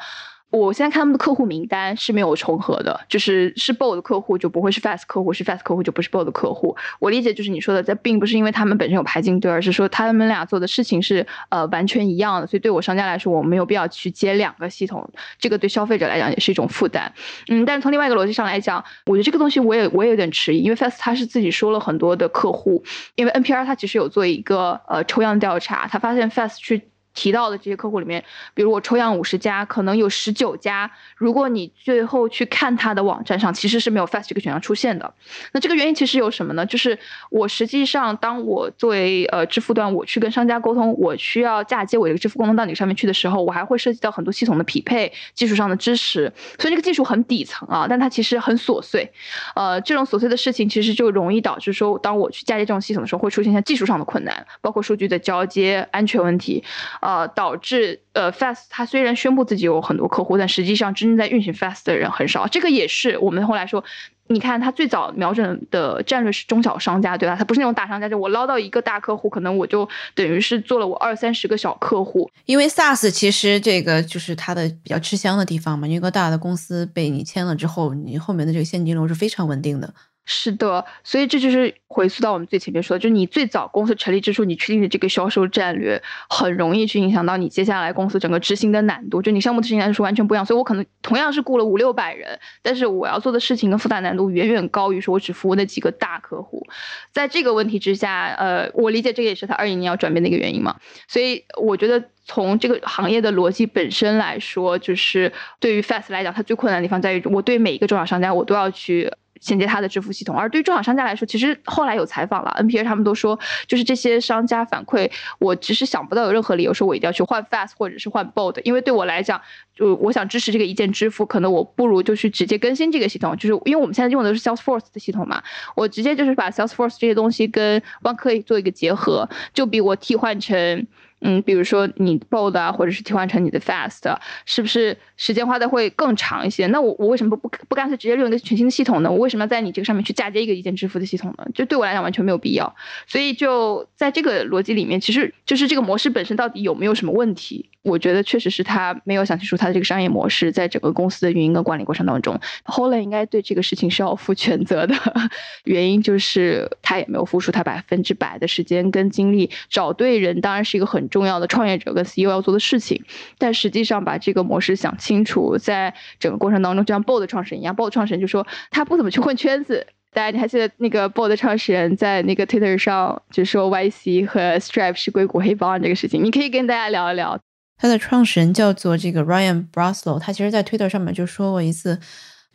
[0.51, 6.73] 我现在看他们的客户名单是没有重合的，就是是 BO 的客户就不会是 Fast 客户，是 Fast 客户就不是 BO 的客户。
[6.99, 15.05] 我理解就是你说的，这并不是因为他们本身有排进队，而是说他们俩做的事情是呃完全一样的，所以对我商家来说，我没有必要去接两个系统，
[15.38, 17.12] 这个对消费者来讲也是一种负担。
[17.49, 22.81] 嗯，但是从另外一个逻辑上来讲，我觉得这个东西我也我也有点迟疑，因为 Fast 他是自己说了很多的客户，
[23.15, 26.81] 因为 NPR 他其实有做一个呃抽样调查，他发现 Fast 去。
[27.15, 28.23] 提到的这些客户里面，
[28.54, 35.12] 比如我抽样五十家，可能有十九家，如果你最后去看他的网站上，其实是没有 Fast 这个选项出现的。
[35.54, 36.65] 那这个原因其实有什么呢？
[36.65, 36.99] 就是
[37.32, 46.32] 我实际上当我作为呃支付端，我去跟商家沟通，我需要嫁接我这个支付功能到你上面去的时候，我还会涉及到很多系统的匹配、技术上的支持。
[46.60, 49.10] 所以这个技术很底层啊，但它其实很琐碎。
[49.56, 56.63] 呃，这种琐碎的事情其实就容易导致说，当我去嫁接这种系统的时候，会出现一些技术上的困难，包括数据的交接、安全问题。
[57.05, 62.47] 呃，导致呃，Fast 它虽然宣布自己有很多客户，但实际上真正在运行 Fast 的人很少。
[62.47, 63.83] 这个也是我们后来说，
[64.25, 67.35] 你看它最早瞄准的战略是中小商家，对吧？
[67.35, 72.27] 它不是那种大商家，就我捞到一个大客户，可能我就等于是做了我二三十个小客户。
[72.45, 79.93] 因为 SaaS 其实这个就是它的比较吃香的地方嘛，一个大的公司被你签了之后，你后面的这个现金流是非常稳定的。
[80.27, 89.21] 是的，所以这就是回溯到我们最前面说的，就是你最早公司成立之初，你确定的这个销售战略，很容易去影响到你接下来公司整个执行的难度。
[89.21, 96.65] 就你项目执行难度是完全不一样，所以我可能同样是雇了五六百人，但是我要做的事情跟复杂难度远远高于说我只服务那几个大客户。
[97.11, 100.75] 在这个问题之下，呃，我理解这个也是他二一年要转变的一个原因嘛。
[101.07, 109.13] 所以我觉得从这个行业的逻辑本身来说，就是对于 Fast 来讲，它最困难的地方在于，我对每一个中小商家，我都要去。
[109.45, 119.39] 衔接他的支付系统，而对于中小商家来说，其实后来有采访了，NPA 他们都说，就是这些商家反馈，我其实想不到有任何理由说我一定要去换 Fast 或者是换 Bold，因为对我来讲，
[119.75, 125.43] 就我想支持这个一键支付，可能我不如就去直接更新这个系统，就是因为我们现在用的是 Salesforce 的系统嘛，
[125.75, 130.88] 我直接就是把 Salesforce 这些东西跟 OneClick 做一个结合，就比我替换成。
[131.25, 136.67] 嗯，比如说你 Bold 啊，或者是替换成你的 Fast，是不是时间花的会更长一些？
[136.67, 139.11] 那我我为什么不不不干脆直接用一个全新的系统呢？
[139.11, 141.45] 我为什么要在你这个上面去嫁接一个一键支付的系统呢？
[141.55, 142.75] 就对我来讲完全没有必要。
[143.07, 147.67] 所以就在这个逻辑里面，其实就是这个模式本身到底有没有什么问题？
[147.81, 154.95] 我觉得确实是他没有想清楚他的这个商业模式，在整个公司的运营跟管理过程当中，Holle 应该对这个事情是要负全责的。
[155.65, 163.01] 原因就是他也没有付出他百分之百的时间跟精力，找对人当然是一个很重要的创业者跟 CEO 要做的事情，
[163.38, 169.88] 但实际上把这个模式想清楚，在整个过程当中，就像 Bold 创始人一样，Bold 创始人就说他不怎么去混圈子。
[170.12, 177.39] 大家你还记得那个 Bold 创始人在那个 Twitter 上就说 YC 和 Stripe 是硅谷黑帮这个事情，你可以跟大家聊一聊。
[177.78, 181.97] 他的创始人叫做这个 Ryan Braslow，他其实在 Twitter 上面就说过一次，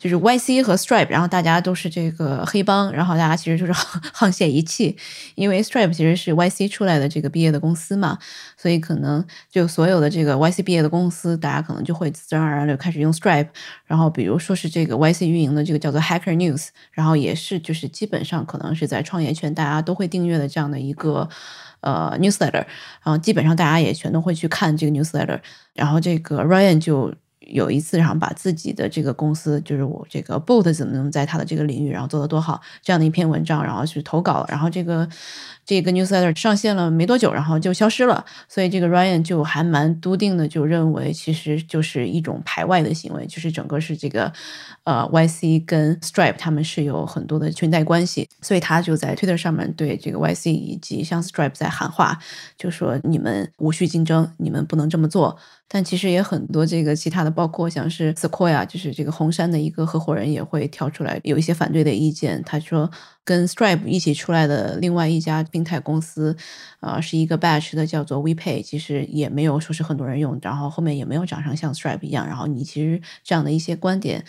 [0.01, 4.97] 就是 YC 和 Stripe，然后大家都是这个黑帮，然后大家其实就是沆瀣一气，
[5.35, 8.19] 因为 Stripe 其实是 YC 出来的这个毕业的公司嘛，
[8.57, 13.49] 所以可能就所有的这个 YC 毕业的公司，大家可能就会自然而然的开始用 Stripe，
[13.85, 21.29] 然后比如说是这个 YC 运营的这个叫做 Hacker News，然后也是就是基本上可能是在创业圈大家都会订阅的这样的一个。
[21.83, 25.41] 呃，newsletter，然后基本上大家也全都会去看这个 newsletter，
[25.73, 35.09] 然后这个 Ryan 就有一次，然后把自己的这个公司，就是我这个 boat 怎么怎么在他的这个领域，然后做的多好这样的一篇文章，然后去投稿，然后这个。
[35.71, 44.33] 这个 newsletter 上线了没多久，然后就消失了，所以这个 Ryan 就还蛮笃定的，就认为其实就是一种排外的行为，就是整个是这个
[44.83, 52.19] 呃 YC 跟 Stripe 他们是有很多的裙带关系，所以他就在 Twitter 上面对这个 YC 以及像 Stripe 在喊话，
[52.59, 55.39] 就说你们无序竞争，你们不能这么做。
[55.73, 62.91] 但其实也很多这个其他的，包括像是 Sequoia，就是这个红杉的一个合伙人也会跳出来有一些反对的意见，他说。
[63.31, 66.37] 跟 Stripe 一起出来的另外一家平台公司，
[66.81, 74.25] 啊，是一个 batch 的，叫做 WePay，其实也没有说是很多人用，然后后面也没有长成像 Stripe 一样，然后你其实这样的一些观点，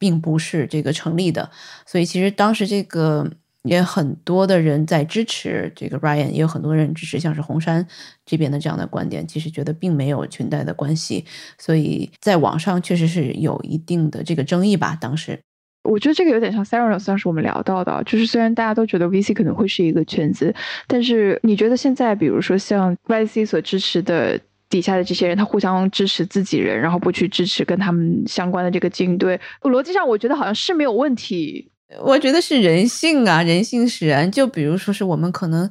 [0.00, 1.48] 并不是这个成立的，
[1.86, 3.30] 所以其实当时这个
[3.62, 7.86] 也很多的人在支持这个 Ryan，也有很多人支持像是红杉
[8.26, 11.24] 这边的这样的观点，其实觉得并没有裙带的关系，
[11.56, 15.38] 所以在网上确实是有一定的这个争议吧，当时。
[15.82, 20.54] 我觉得这个有点像 Sarah，算是我们聊到的，就是虽然大家都觉得 VC 可能会是一个圈子，
[20.86, 24.38] 但是你觉得现在，比如说像 YC 所支持的
[24.68, 31.70] 底下的这些人，他互相支持自己人，然后不去支持跟他们相关的这个竞对，逻辑上我觉得好像是没有问题。
[32.02, 34.30] 我觉得是人性啊，人性使然。
[34.30, 35.68] 就比如说是我们可能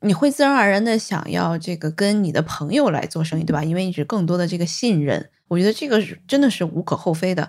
[0.00, 3.64] 你会自然而然的想要这个跟你的朋友来做生意，对吧？
[3.64, 7.48] 因为你是更多的这个信任，我觉得这个真的是无可厚非的。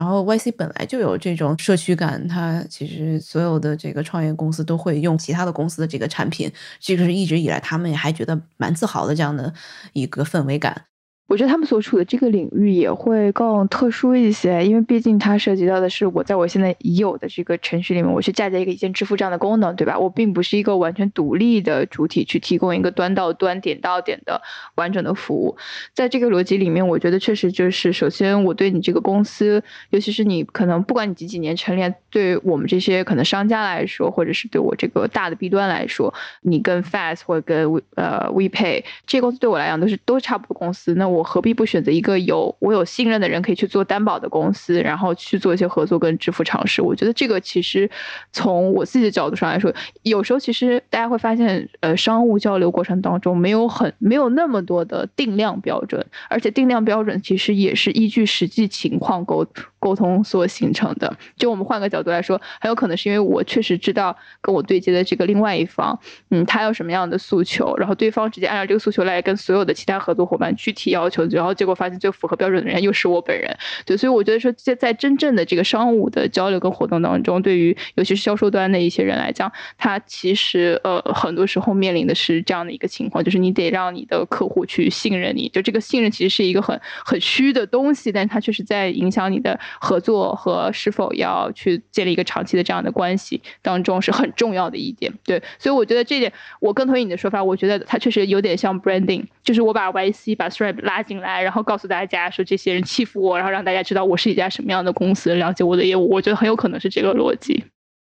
[0.00, 9.52] 然后 YC 本来就有这种社区感，它其实所有的这个创业公司都会用其他的公司的这个产品，这个是一直以来他们也还觉得蛮自豪的这样的
[9.92, 10.89] 一个氛围感。
[11.30, 19.96] 我觉得他们所处的这个领域也会更特殊一些，因为毕竟它涉及到的是我在我现在已有的这个程序里面，我去嫁接一个一键支付这样的功能，对吧？
[19.96, 24.42] 我并不是一个完全独立的主体去提供一个端到端、点到点的
[24.74, 25.56] 完整的服务。
[25.94, 41.19] 在这个逻辑里面，我觉得确实就是，首先我对你这个公司，尤其是你可能不管你几几年成立，对我们这些可能商家来说，或者是对我这个大的 B 端来说，你跟 Fast 或者跟呃 WePay 这些公司对我来讲都是都差不多公司，那我。
[41.20, 46.80] 我何必不选择一个有我有信任的人可以去做担保的公司，然后去做一些合作跟支付尝试？
[46.80, 47.90] 我觉得这个其实
[48.32, 49.70] 从我自己的角度上来说，
[50.02, 59.46] 有时候其实大家会发现，呃，商务交流过程当中没有很没有那么多的定量标准，而且定量标准其实也是依据实际情况沟
[59.80, 61.14] 沟通所形成的。
[61.36, 65.98] 就我们换个角度来说，很有可能是因为我确实知道跟我对接的这个另外一方，
[66.30, 71.10] 嗯，他有什么样的诉求，然后对方直接按照这个诉求来跟所有的其他合作伙伴具体要。
[71.10, 101.00] 求，然后结果发现最符合标准的人又是我本人，对，所以我觉得说在在真正的这个商务的交流跟活动当中，对于尤其是销售端的一些人来讲，他其实呃很多时候面临的是这样的一个情况，就是你得让你的客户去信任你，就这个信任其实是一个很很虚的东西，但是它确实在影响你的合作和是否要去建立一个长期的这样的关系当中是很重要的一点，对，所以我觉得这点我更同意你的说法，我觉得它确实有点像 branding，就是我把 YC 把 Stripe 拉。
[101.00, 106.08] 进来，然后告诉大家说这些人欺负我，然后让大家知道我是一家什么样的公司，了解我的业务。
[106.08, 107.54] 我觉得很有可能是这个逻辑。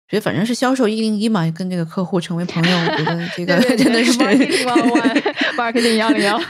[0.08, 4.12] 觉得反正是销售一零一嘛，跟这个客户成为朋友，我觉得 这个真的是
[5.56, 6.40] marketing 幺零幺。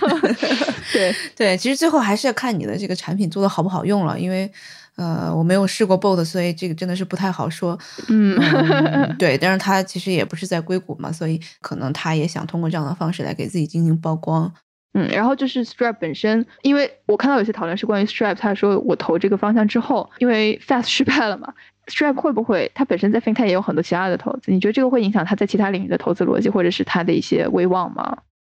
[0.94, 4.50] 对对，其实最后还是要看你的这个产品做的好不好用了，因为
[4.96, 7.78] 呃，我没有试过 Bolt，所以这个真的是不太好说。
[8.08, 8.36] 嗯，
[9.18, 14.52] 对，但是他其实也不是在硅谷嘛，所以可能他也想通过这样的方式来给自己进行曝光。
[14.94, 21.52] 嗯，然后就是 Stripe 本身，因为我看到有些讨论是关于 Stripe，他说我投这个方向之后，因为 Fast 失败了嘛
[21.88, 24.50] ，Stripe 会不会他本身在 FinTech 也有很多其他的投资？
[24.50, 28.16] 你觉得这个会影响他在其他领域的投资逻辑，或者是他的一些威望吗？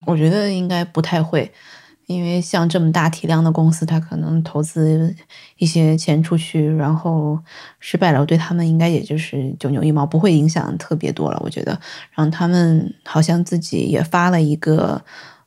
[0.06, 1.50] 我觉得应该不太会，
[2.06, 5.14] 因为像这么大体量的公司，他可能投资
[5.58, 7.38] 一些钱出去，然后
[7.80, 11.40] 失败了，对他们应该也就是九牛一毛，不会影响特别多了。
[11.44, 11.78] 我觉得，
[12.14, 15.02] 然后他们好像自己也发了一个。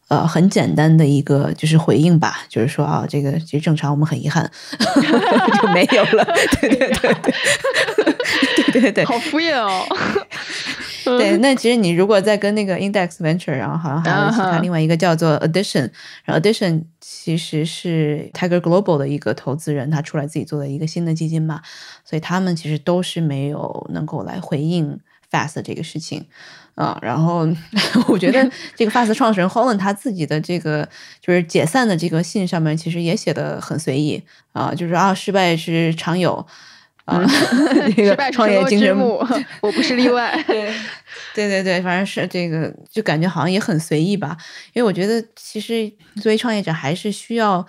[0.10, 4.50] 呃，很简单的一个就是回应吧，就是说啊，这个其实正常，我们很遗憾
[5.62, 6.26] 就没有了。
[6.60, 7.34] 对对对对，
[8.72, 9.86] 对对 对，好敷衍哦。
[11.18, 15.90] 对，那其实你如果在跟那个 Index Venture，然后好像还有其他另外一个叫做 Addition，
[16.24, 21.62] 然后 Addition 其实是 Tiger Global 的一个投资人，他出来自己做的一个新的基金嘛，
[22.06, 25.00] 所以他们其实都是没有能够来回应
[25.32, 26.26] Fast 这个事情。
[26.76, 27.46] 啊，然后
[28.08, 30.88] 我觉得这个 Fast 创始人 Holland 他自己的这个
[31.20, 36.48] 就是解散的这个信上面，其实也写的很随意啊，就是啊，失败是常有
[37.10, 37.26] 啊，
[37.96, 38.98] 这个创业精神，
[39.62, 40.42] 我不是例外。
[40.48, 40.72] 对，
[41.34, 44.38] 对对对，反正是这个，就感觉好像也很随意吧。
[44.74, 45.92] 因为我觉得其实
[46.22, 47.66] 作为创业者，还是需要。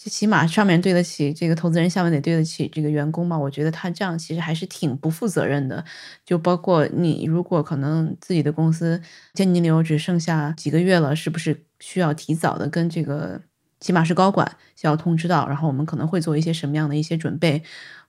[0.00, 3.36] 最起码上面对得起这个投资人，下面得对得起这个员工嘛。
[3.36, 5.84] 我觉得他这样其实还是挺不负责任的。
[6.24, 9.02] 就包括你，如果可能自己的公司
[9.34, 13.40] 现金流只剩下几个月了，是不是需要提早的跟这个
[13.80, 17.62] 起码是高管需要通知到，然后我们可能会做一些什么样的一些准备？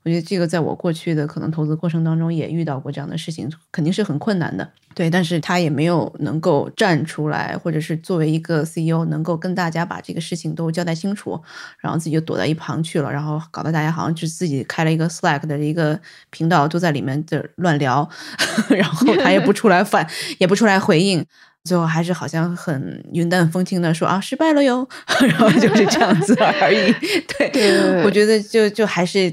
[0.03, 4.72] 我觉得这个在我过去的可能投资过程当中也遇到过这样的事情，肯定是很困难的。
[4.95, 11.39] 对，但是他也没有能够站出来，或者是作为一个 CEO 能够跟大家把这个事情都交代清楚，
[11.80, 15.99] 然后自己就躲在一旁去了，然后搞得大家好像就自己开了一个 Slack 的一个
[16.30, 18.09] 频道，都在里面的乱聊，
[18.72, 21.26] 然后他也不出来反，也不出来回应，
[21.70, 24.88] 最后还是好像很云淡风轻的说啊失败了哟，
[25.30, 26.93] 然后就是这样子而已。
[27.53, 29.32] 对，我觉得就就还是。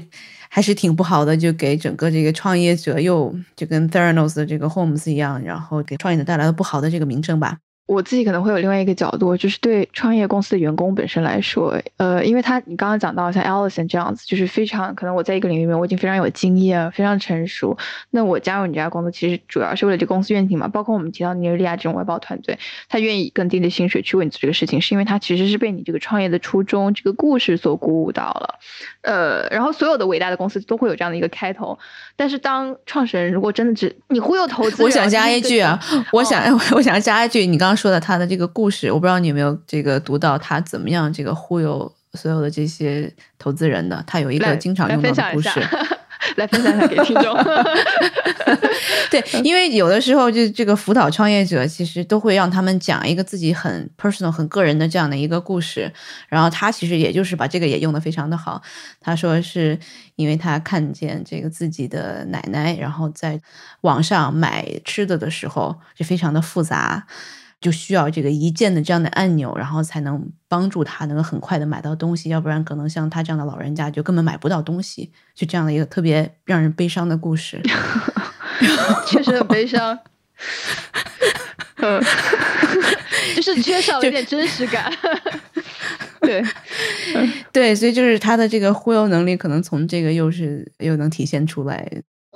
[0.49, 7.57] 还是挺不好的，就给整个这个创业者又就跟 Theranos 的这个 Homes 一样，然后给创业者带来了不好的这个名声吧。
[7.87, 17.77] 我自己可能会有另外一个角度，就是对创业公司的员工本身来说，呃，因为他你刚刚讲到像 Alison 这样子，就是非常可能我在一个领域里面我已经非常有经验，非常成熟。
[18.11, 20.67] 那我加入你这家公司，其实主要是为了这公司愿景嘛。
[20.67, 22.59] 包括我们提到尼日利亚这种外包团队，
[22.89, 28.59] 他愿意更低的薪水去为你做这个事情，是因为他其实是被你这个创业的初衷、这个故事所鼓舞到了。
[29.01, 31.79] 呃，然后所有的伟大的公司都会有这样的一个开头，
[32.17, 35.79] 但是当创始人如果真的只你忽悠投资， 我想加一句啊，
[36.11, 37.77] 我想我想加一句，你刚刚。
[37.77, 44.03] 说的他的这个故事，我不知道你有没有这个读到他怎么样这个忽悠所有的这些投资人的。
[44.07, 45.49] 他有一个经常用到的故事，
[46.35, 47.35] 来分享给听众。
[49.09, 55.91] 对，因为有的时候就这个辅导创业者，其实都会让他们讲一个自己很 personal、很个人的这样的一个故事。
[56.27, 58.61] 然后他其实也就是把这个也用的非常的好。
[58.99, 59.79] 他说是
[60.15, 63.39] 因为他看见这个自己的奶奶，然后在
[63.81, 67.07] 网上买吃的的时候就非常的复杂。
[67.59, 75.11] 就需要这个一键的这样的按钮，然后才能帮助他能够很快的买到东西，要不然可能像他这样的老人家就根本买不到东西。
[75.33, 77.61] 就这样的一个特别让人悲伤的故事，
[79.07, 79.97] 确实很悲伤。
[81.77, 82.01] 嗯，
[83.35, 84.91] 就是缺少了一点真实感。
[86.21, 86.43] 对，
[87.51, 91.87] 对，所以就是他的这个忽悠能力，可能从这个又是又能体现出来。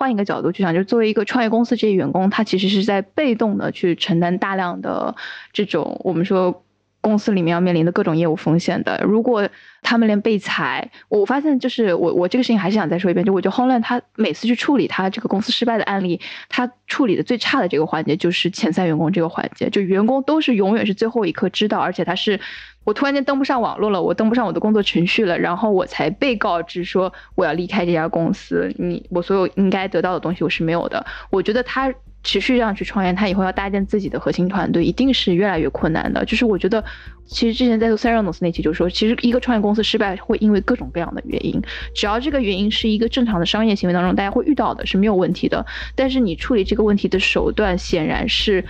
[0.02, 5.16] 换一个角度去想，就是作为一个创业公司这些员工，他其实是在被动的去承担大量的
[5.54, 6.64] 这种我们说
[7.02, 9.04] 公司里面要面临的各种业务风险的。
[9.04, 9.50] 如果
[9.82, 22.40] 他们连被裁，我发现就是我我这个事情还是想再说一遍，就我觉得 Holland 他每次去处理他这个公司失败的案例，他处理的最差的这个环节就是遣散员工这个环节，就员工都是永远是最后一刻知道，而且他是。
[22.84, 28.74] 我突然间登不上网络了，我登不上我的工作程序了，然后我才被告知说我要离开这家公司。
[28.80, 31.06] 你我所有应该得到的东西我是没有的。
[31.30, 31.94] 我觉得他。
[32.24, 36.24] 持续这样去创业，他以后要搭建自己的核心团队，一定是越来越困难的。
[36.26, 36.84] 就是我觉得，
[37.26, 41.60] 其实之前在做 s e r a n o s 那期就说，其实一个创业公司失败会因为各种各样的原因，
[41.96, 45.66] 只要这个原因是一个正常的商业行为当中大家会遇到的，是没有问题的。
[45.96, 48.64] 但是你处理这个问题的手段，显然是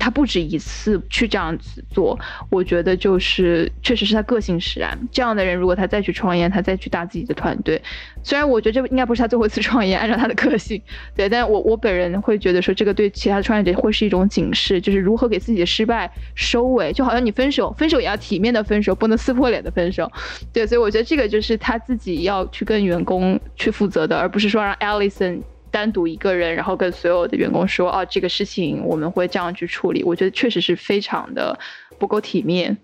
[0.00, 2.18] 他不止一次去这样子做。
[2.50, 4.98] 我觉得就是确实是他个性使然。
[5.12, 7.80] 这样的人如果他再去创业，他再去搭自己的团队，
[8.24, 10.82] 虽然我觉得这应该不是他最后一次创业，按照他的个性，
[11.14, 12.87] 对，但我我本人会觉得说这个。
[12.92, 20.10] 对其他的创业者会是一种警示，就是如何给自己的失败收尾，就好像你分手，分手也要体面的分手，不能撕破脸的分手。
[20.52, 30.02] 对，所以我觉得这个就是他自己要去跟员工去负责的，而不是说让 Alison 单独一个人，然后跟所有的员工说，哦，这个事情我们会这样去处理。
[30.02, 31.58] 我觉得确实是非常的
[31.98, 32.76] 不够体面。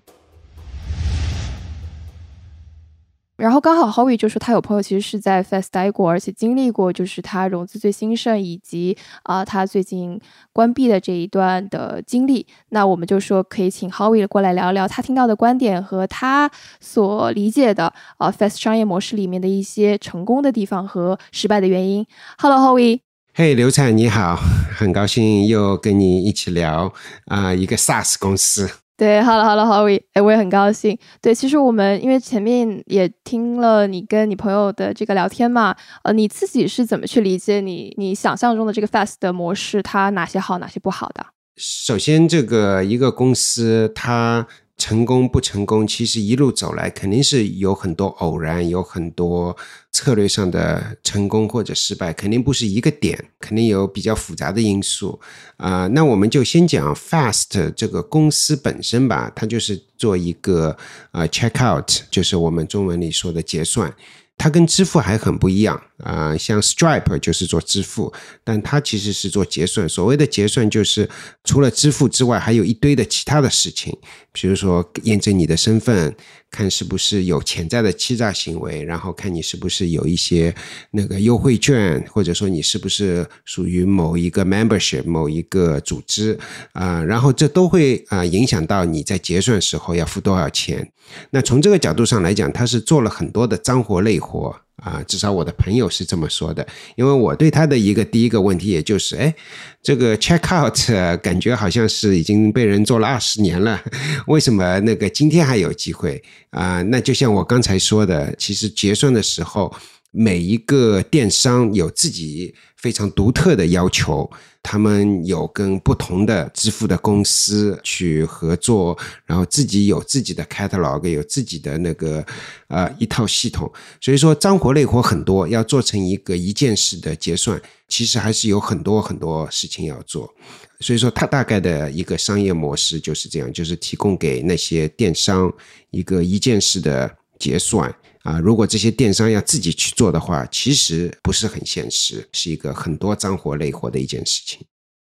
[3.36, 10.20] 然后刚好 Howie 就说他有朋友其实是在 Fast 待过，而且经历过就是他融资最兴盛以及啊他最近
[10.52, 12.46] 关闭的这一段的经历。
[12.68, 16.48] 那我们就说可以请 Howie 过来聊聊他听到的观点和他
[16.80, 22.06] 所理解的啊 Fast 商业模式里面的一些成功的地方和失败的原因。
[22.38, 23.00] Hello Howie，
[23.34, 24.38] 嘿刘灿你好，
[24.76, 26.92] 很高兴又跟你一起聊
[27.26, 28.83] 啊一个 SaaS 公司。
[28.96, 30.96] 对，Hello，Hello，Howie，哎，我也很高兴。
[31.20, 35.74] 对，其实我们因为前面也听了你跟你朋友的这个聊天嘛，
[36.04, 41.26] 呃，你自己是怎么去理解你你想象中的这个 Fast 的模式，它哪些好，哪些不好的？
[41.56, 44.46] 首先，这个一个公司它。
[44.76, 49.56] 成功不成功，其实一路走来肯定是有很多偶然，有很多
[49.92, 55.20] 策略上的成功或者失败，肯定不是一个点，肯定有比较复杂的因素
[55.56, 55.86] 啊。
[55.86, 60.76] 那我们就先讲 Fast 这个公司本身吧，它就是做一个
[61.12, 63.94] 啊 Checkout，就是我们中文里说的结算。
[64.36, 69.88] 它跟支付还很不一样啊，像 Stripe 就是做支付，但它其实是做结算。
[69.88, 71.08] 所谓的结算，就是
[71.44, 73.96] 除了支付之外，还有一堆的其他的事情，
[74.32, 76.14] 比如说验证你的身份。
[76.50, 80.54] 看是不是有潜在的欺诈行为，然后看你是不是有一些
[80.92, 86.38] 那个优惠券，或者说你是不是属于某一个 membership 某一个组织
[86.70, 90.92] 啊，然后这都会啊影响到你在结算时候要付多少钱。
[91.30, 94.54] 那从这个角度上来讲，他是做了很多的脏活累活。
[94.82, 96.66] 啊，至少我的朋友是这么说的，
[96.96, 99.34] 因为我对他的一个第一个问题，也就是，哎，
[99.82, 103.80] 这个 check out 感觉好像是已经被人做了二十年了，
[104.26, 106.82] 为什么那个今天还有机会啊？
[106.82, 109.72] 那就像我刚才说的，其实结算的时候，
[110.14, 114.30] 每一个电商有自己非常独特的要求。
[114.66, 122.24] 他们有跟不同的支付的公司去合作，然后自己有自己的 catalog，有自己的那个
[122.68, 130.32] 呃一套系统，所以说脏活累活很多，要做成一个一件式的结算，其实还是有很多很多事情要做。
[130.80, 135.52] 所以说，它大概的一个商业模式就是这样，就是提供给那些电商
[135.90, 137.94] 一个一件式的结算。
[138.24, 144.60] 啊，如果这些电商要自己去做的话，其实不是很现实，是一个很多脏活累活的一件事情。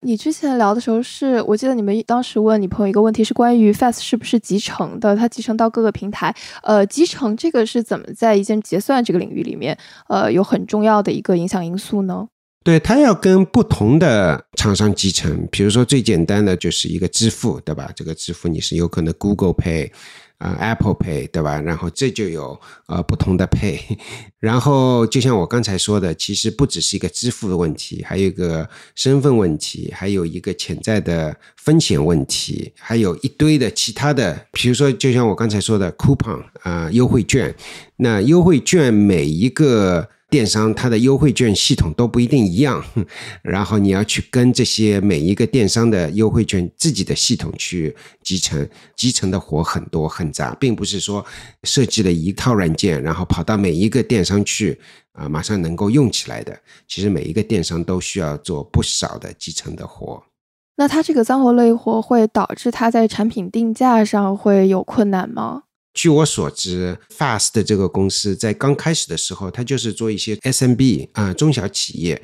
[0.03, 5.17] 你之前聊的时候，是我记得你们当时问你朋友一个问题，是关于 Fast 是不是集成的？
[5.17, 9.77] 它集成到各个平台，呃，集成这个是怎么在一件结算这个领域里面，
[10.09, 12.29] 呃，有很重要的一个影响因素呢？
[12.63, 17.91] 对，它要跟不同的厂商集成，比如说最简单的就是一个支付，对吧？
[17.97, 19.91] 这个支付你是有可能 Google Pay。
[20.39, 21.61] 啊，Apple Pay 对吧？
[21.61, 23.81] 然后这就有呃不同的 Pay，
[24.39, 37.55] 然后就像我刚才说的，其实不只是一个支付的问题，还有一个身份问题，还有一个潜在的风险问题，还有一堆的其他的，比如说就像我刚才说的 coupon 啊优惠券，
[37.97, 40.09] 那优惠券每一个。
[40.29, 42.85] 电商它的优惠券系统都不一定一样，
[43.43, 51.25] 然后你要去跟这些每一个电商的优惠券自己的系统去集成，集成的活很多很杂，并不是说
[51.63, 54.79] 设计了一套软件，然后跑到每一个电商去
[55.13, 56.59] 啊，马上能够用起来的。
[56.89, 60.23] 其实每一个电商都需要做不少的集成的活。
[60.79, 65.63] 那它这个脏活累活会导致它在产品定价上会有困难吗？
[65.97, 72.21] 据我所知，Fast 这个公司在刚开始的时候，它就是做一些 SMB 啊中小企业。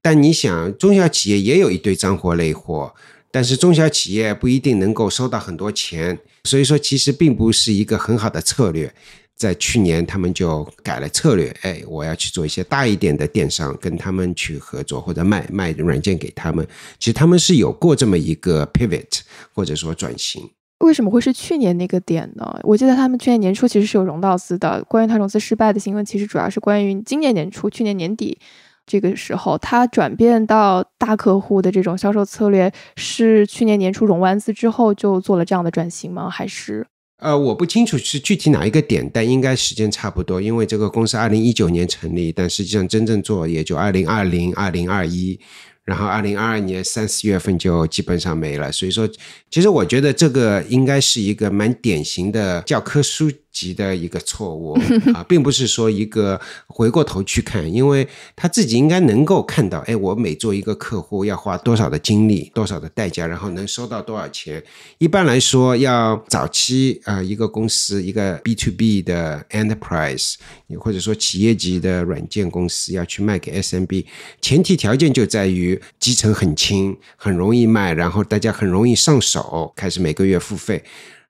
[0.00, 2.94] 但你想，中小企业也有一堆脏活累活，
[3.30, 8.92] 但是中小企业不一定能够收到很多钱，所以说其实并不是一个很好的策略。
[9.36, 16.66] 在去年，他们就改了策略，哎，我要去做一些大一点的电商，跟他们去合作或者卖卖软件给他们。
[16.98, 19.20] 其实他们是有过这么一个 pivot
[19.54, 20.50] 或者说转型。
[20.80, 22.60] 为什么会是去年那个点呢？
[22.62, 24.82] 我记得他们去年年初其实是有融到资的。
[24.84, 28.38] 关于他融资失败的新闻，其实主要是关于今年年初、去年年底
[28.86, 36.28] 这个时候，他转变到大客户的这种销售策略，是去年年初融完资之后就做了这样的转型吗？
[36.28, 36.86] 还是？
[37.18, 45.38] 呃，我不清楚是具体哪一个点，但应该时间差不多，因为这个公司二零一九年成立，但实际上真正做也就二零二零、二零二一。
[45.84, 48.70] 然后，二零二二年三四月份就基本上没了。
[48.70, 49.08] 所以说，
[49.50, 53.30] 其实我觉得这个应该是一个蛮典型的教科书。
[53.52, 54.78] 级的一个错误
[55.14, 64.62] 啊， 并不是说一个回过头去看，因为他自己应该能够看到，哎，我每做一个客户要花多少的精力，多少的代价，然后能收到多少钱。
[64.98, 70.34] 一般来说，要早期啊，一个公司一个 B to B 的 enterprise，
[70.78, 74.04] 或者说企业级的软件公司要去卖给 SMB，
[74.40, 80.82] 前提条件就在于基层很轻，很容易卖，然后大家很容易上手，开始每个月付费。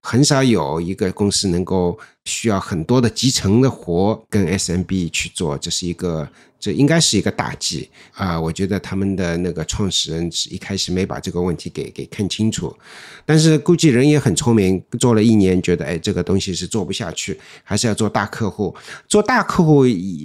[0.02, 6.28] 很少有一个公司能够需要很多的集成的活跟 SMB 去做，这是一个。
[6.60, 8.38] 这应该是一个大忌啊！
[8.38, 12.76] 我觉得他们的那个创始人是一开始没把这个问题给给看清楚，
[13.24, 18.76] 但是估计人也很聪明，做了一年，觉得哎，这个东西是做不下去，还是要做大客户。
[19.08, 19.84] 做大客户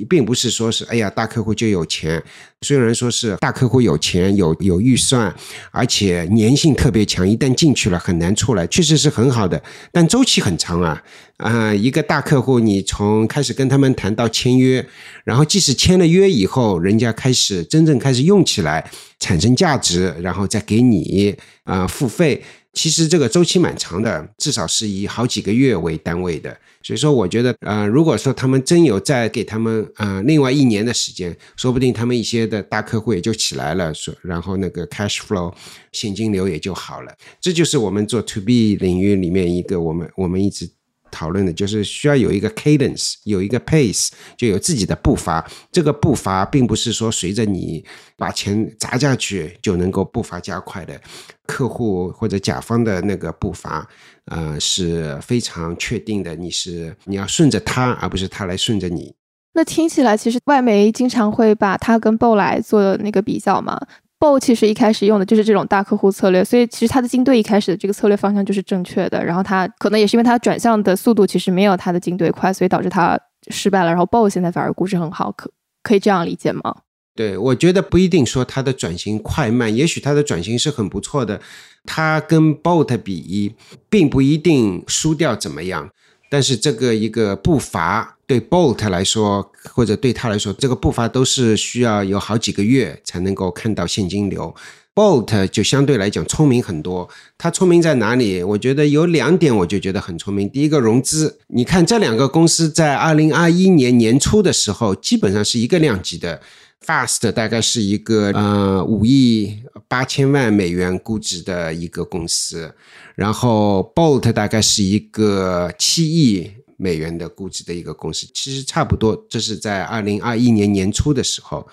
[0.09, 2.21] 并不是说是哎呀，大客户就有钱。
[2.63, 5.33] 虽然说是大客户有钱有有预算，
[5.71, 11.01] 而且粘性特别强，一旦进去了很难出来，确实是很好的，但周期很长啊。
[11.37, 14.85] 啊，一个大客户，你从开始跟他们谈到签约，
[15.25, 26.57] 然后即使签了约以后，人家开始真正开始用起来，产生价值，然后再给你啊付费，其实这个周期蛮长的，至少是以好几个月为单位的。
[26.81, 35.51] 所以说，我觉得，呃，如果说他们真有再给他们啊另外一年的时间，说不定他们一些的大客户也就起来了，说然后那个 cash flow
[35.91, 37.11] 现金流也就好了。
[37.41, 40.69] 这就是我们做 to B 领域里面一个我们我们一直。
[41.15, 45.49] 讨论的就是需要有一个 cadence，有一个 pace，就有自己的步伐。
[45.71, 47.81] 这个步伐并不是说随着你
[48.17, 50.99] 把钱砸下去就能够步伐加快的。
[51.47, 53.87] 客户或者甲方的那个步伐，
[54.25, 56.35] 呃，是非常确定的。
[56.35, 59.15] 你是你要顺着他，而不是他来顺着你。
[59.53, 63.79] 那听起来，其实外媒经常会把他跟 BO 来做那个比较嘛。
[64.17, 69.23] BO 其实一开始用的就是这种大客户策略，所以其实他的金队一开始的这个策略方向就是正确的。
[69.23, 73.87] 然后他可能也是因为他转向的速度其实没有他的金队快，所以导致他失败了。
[73.87, 75.51] 然后 BO 现在反而估值很好，可
[75.83, 76.75] 可以这样理解吗？
[77.13, 81.39] 对，我觉得不一定说他的转型快慢，也许他的转型是很不错的。
[81.85, 83.55] 他跟 BOT 比，
[83.89, 85.89] 并不一定输掉怎么样。
[86.35, 94.53] 但是这个一个步伐对 Bolt 来说，或者对他来说，这个步伐都是需要有好几个月才能够看到现金流。
[94.93, 97.07] Bolt 就相对来讲聪明很多。
[97.37, 98.43] 他聪明在哪里？
[98.43, 100.49] 我觉得有两点，我就觉得很聪明。
[100.49, 106.41] 第一个融资，你看这两个公司在二零二一年年初的时候，基本上是一个量级的。
[106.85, 112.75] Fast 大概是一个呃五亿八千万美元估值的一个公司，
[113.15, 119.25] 然后 Bolt 大概是一个七亿美元的估值的一个公司，其实差不多。
[119.29, 121.67] 这是在二零二一年年初的时候，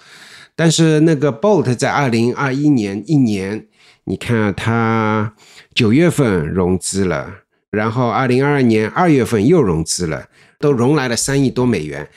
[0.57, 3.67] 但是那个 Bolt 在二零二一年一年，
[4.05, 5.35] 你看它
[5.75, 7.41] 九月份融资了，
[7.71, 12.09] 然后二零二二年二月份又融资了，都融来了三亿多美元。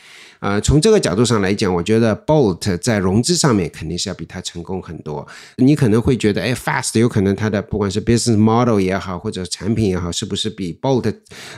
[0.46, 5.28] 呃，从这个角度上来讲，我觉得 Bolt 在融资上面肯定是要比它成功很多。
[5.56, 11.12] 你可能会觉得，哎，Fast 有可能它的不管是 business model 也好，或者产品也好，是不是比 Bolt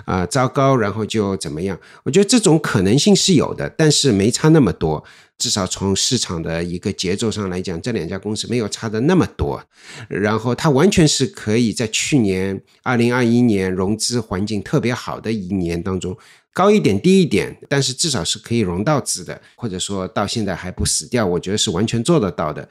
[0.06, 1.78] 啊糟糕，然后就怎么样？
[2.06, 5.04] 我觉得这种可能性是有的，但是没差那么多。
[5.38, 9.62] 至少从市场的一个节奏上来讲，这两家公司没有差的那么多。
[10.08, 16.18] 然后它完全是可以在去年二零二一年融资环境特别好的一年当中。
[16.58, 22.68] 高一点，低一点，但是至少是可以融到资的，或者说到现在还不死掉，我觉得是完全做得到的。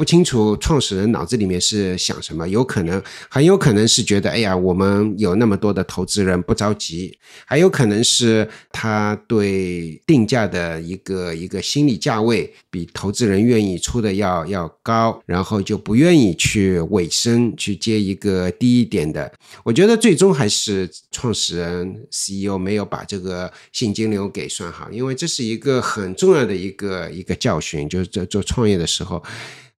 [0.00, 19.30] 不清楚创始人脑子里面是想什么，有可能很有可能是觉得，哎呀，我们有那么多的投资人不着急，还有可能是他对定价的一个一个心理价位比投资人愿意出的要要高，然后就不愿意去尾声去接一个低一点的。
[19.62, 29.22] 我觉得最终还是创始人 CEO 没有把这个现金流给算好，因为这是一个很重要的一个一个教训，就是在做创业的时候。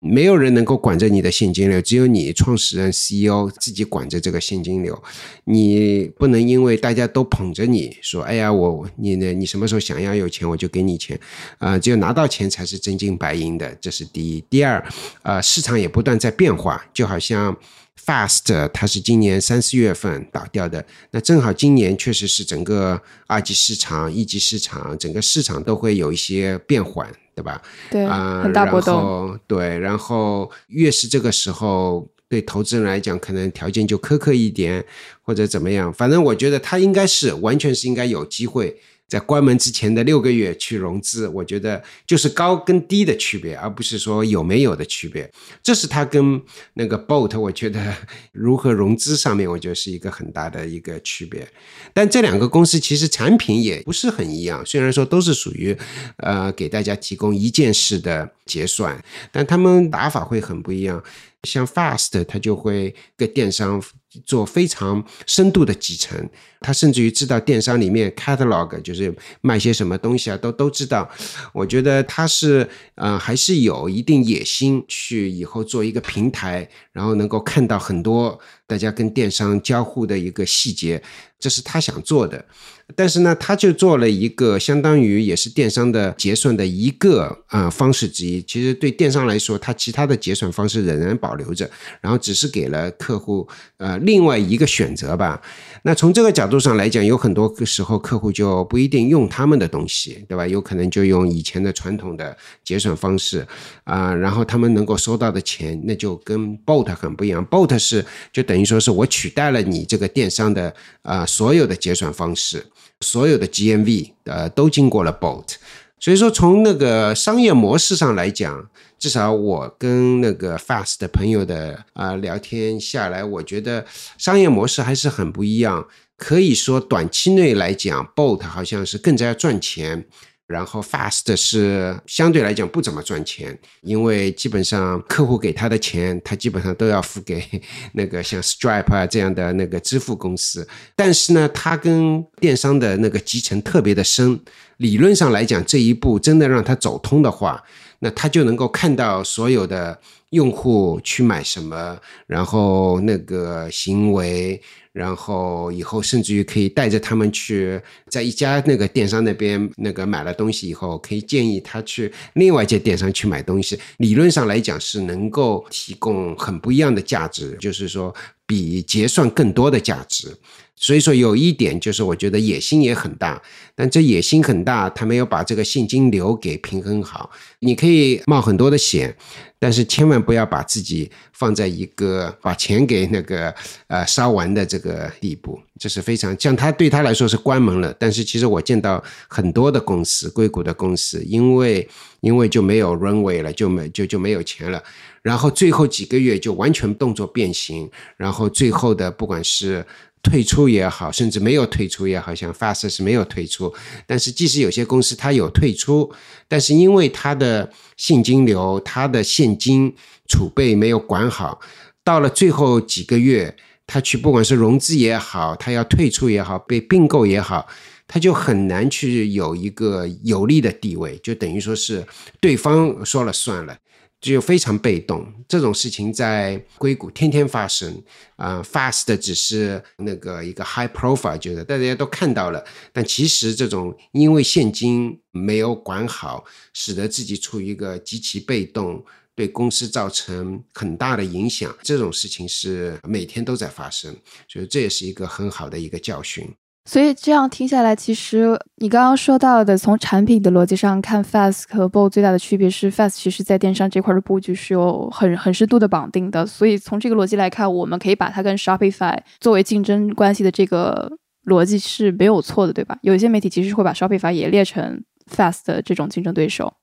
[0.03, 4.99] 没有人能够管着你的现金流，只有你创始人 CEO 自己管着这个现金流。
[5.43, 9.31] 你不能因为大家都捧着你说，哎呀，我你呢？
[9.31, 11.19] 你什么时候想要有钱，我就给你钱。
[11.59, 14.43] 啊，只有拿到钱才是真金白银的，这是第一。
[14.49, 14.83] 第二，
[15.21, 17.55] 呃，市场也不断在变化，就好像
[18.03, 27.07] Fast 它是今年三四月份倒掉的，那正好今年确实是整个二级市场、一级市场，整个市场都会有一些变缓。
[27.33, 27.61] 对吧？
[27.89, 29.39] 对，啊，很大波动。
[29.47, 34.85] 对，然后越是这个时候，对投资人来讲，可能条件就苛刻一点，
[35.21, 35.91] 或者怎么样。
[35.93, 38.79] 反正我觉得他应该是完全是应该有机会。
[39.11, 45.29] 在关门之前的六个月去融资，我觉得就是高跟低的区别，而不是说有没有的区别。
[45.61, 46.41] 这是它跟
[46.75, 47.93] 那个 Bolt，我觉得
[48.31, 51.45] 如何融资上面，我觉得是一个很大的一个区别。
[51.93, 55.77] 但这两个公司其实产品也不是很一样，虽然说都是属于
[56.15, 61.03] 呃给大家提供一件事的结算，但他们打法会很不一样。
[61.43, 63.81] 像 Fast，它就会跟电商。
[64.25, 66.29] 做非常深度的集成，
[66.59, 71.09] 他甚至于知道电商里面 catalog 就是卖些什么东西啊，都都知道。
[71.53, 78.37] 我觉得他是呃还是有一定野心去以后做一个平台，然后能够看到很多
[78.71, 81.03] 大家跟电商交互的一个细节，
[81.37, 82.45] 这是他想做的。
[82.93, 88.41] 但是呢，他就做了一个相当于也是电商的结算的一个啊方式之一。
[88.41, 91.69] 其实对电商来说，它其他的结算方式仍然保留着，
[92.01, 93.47] 然后只是给了客户
[93.77, 93.97] 呃。
[93.99, 95.41] 另外一个选择吧，
[95.83, 100.45] 那从这个角度上来讲，有很多时候客户就不一定用他们的东西，对吧？
[100.45, 103.47] 有可能就用以前的传统的结算方式
[103.85, 107.45] 啊，然后他们能够收到的钱，那就跟 Bot 很不一样。
[107.47, 112.65] Bot 是就等于你说是我取代了你这个电商的啊所有的结算方式，
[113.01, 115.55] 所有的 GMV 呃都经过了 Bolt，
[115.99, 118.69] 所以说从那个商业模式上来讲。
[119.01, 123.83] 至少我跟那个 Fast 的朋友的啊聊天下来，我觉得
[124.19, 125.87] 商业模式还是很不一样。
[126.15, 130.05] 可以说短期内来讲，Bolt 好像是更加赚钱，
[130.51, 137.41] 然后 Fast 是相对来讲不怎么赚钱，因为基本上客户给他的钱，他基本上都要付给
[137.93, 140.67] 那个像 Stripe 啊这样的那个支付公司。
[140.95, 144.39] 但是呢，他跟电商的那个集成特别的深，
[144.77, 147.63] 理论上来讲，这一步真的让他走通的话。
[148.03, 149.99] 那他就能够看到所有的
[150.31, 151.95] 用户去买什么，
[152.25, 154.59] 然后那个行为，
[154.93, 157.79] 然后以后甚至于可以带着他们去
[158.09, 163.79] 在一家那个电商那边那个买了东西以后，可以建议他去另外一家电商去买东西。
[163.97, 168.13] 理论上来讲是能够提供很不一样的价值，就是说
[168.45, 170.37] 比结算更多的价值。
[170.75, 173.39] 所以说有一点就是，我觉得野心也很大，
[173.75, 177.29] 但这野心很大，他没有把这个现金流给平衡好。
[177.59, 179.15] 你可以冒很多的险，
[179.61, 183.53] 但是千万不要把自己放在一个把钱给那个
[183.85, 187.93] 呃烧完的这个地步，这是非常像他对他来说是关门了。
[187.99, 191.87] 但是其实我见到很多的公司，硅谷的公司，因为
[192.21, 194.83] 因为就没有 runway 了，就没就就没有钱了，
[195.21, 197.87] 然后最后几个月就完全动作变形，
[198.17, 199.85] 然后最后的不管是。
[200.23, 203.73] 退出也好，甚至没有退出也好，像 Fast 是没有退出。
[204.05, 206.13] 但是，即使有些公司它有退出，
[206.47, 209.95] 但是因为它的现金流、它的现金
[210.27, 211.59] 储备没有管好，
[212.03, 213.55] 到了最后几个月，
[213.87, 217.67] 他去不管是融资也好，他要退出也好，被并购也好，
[218.07, 222.05] 他就很难去有一个有利的地位，就等于说是
[222.39, 223.75] 对方说了算了。
[224.21, 225.27] 就非常被动。
[225.49, 228.01] 这种事情在硅谷天天发生
[228.37, 232.63] 啊，Fast 只是那个一个 high profile，就是大家都看到了，
[232.93, 239.03] 但其实这种因为现金没有管好，使得自己处于一个极其被动。
[239.33, 244.13] 对公司造成很大的影响，这种事情是每天都在发生，
[244.47, 246.53] 所以这也是一个很好的一个教训。
[246.83, 256.45] 所以这样听下来，其实你刚刚说到的，从产品的逻辑上看，Fast 和 Bold 最大的区别是，Fast 其实在电商这块的布局是有很很深度的绑定的。
[256.45, 261.11] 所以从这个逻辑来看，我们可以把它跟 Shopify 作为竞争关系的这个
[261.45, 262.97] 逻辑是没有错的，对吧？
[263.03, 266.73] 有一些媒体其实会把 Shopify 也列成 Fast 的这种竞争对手。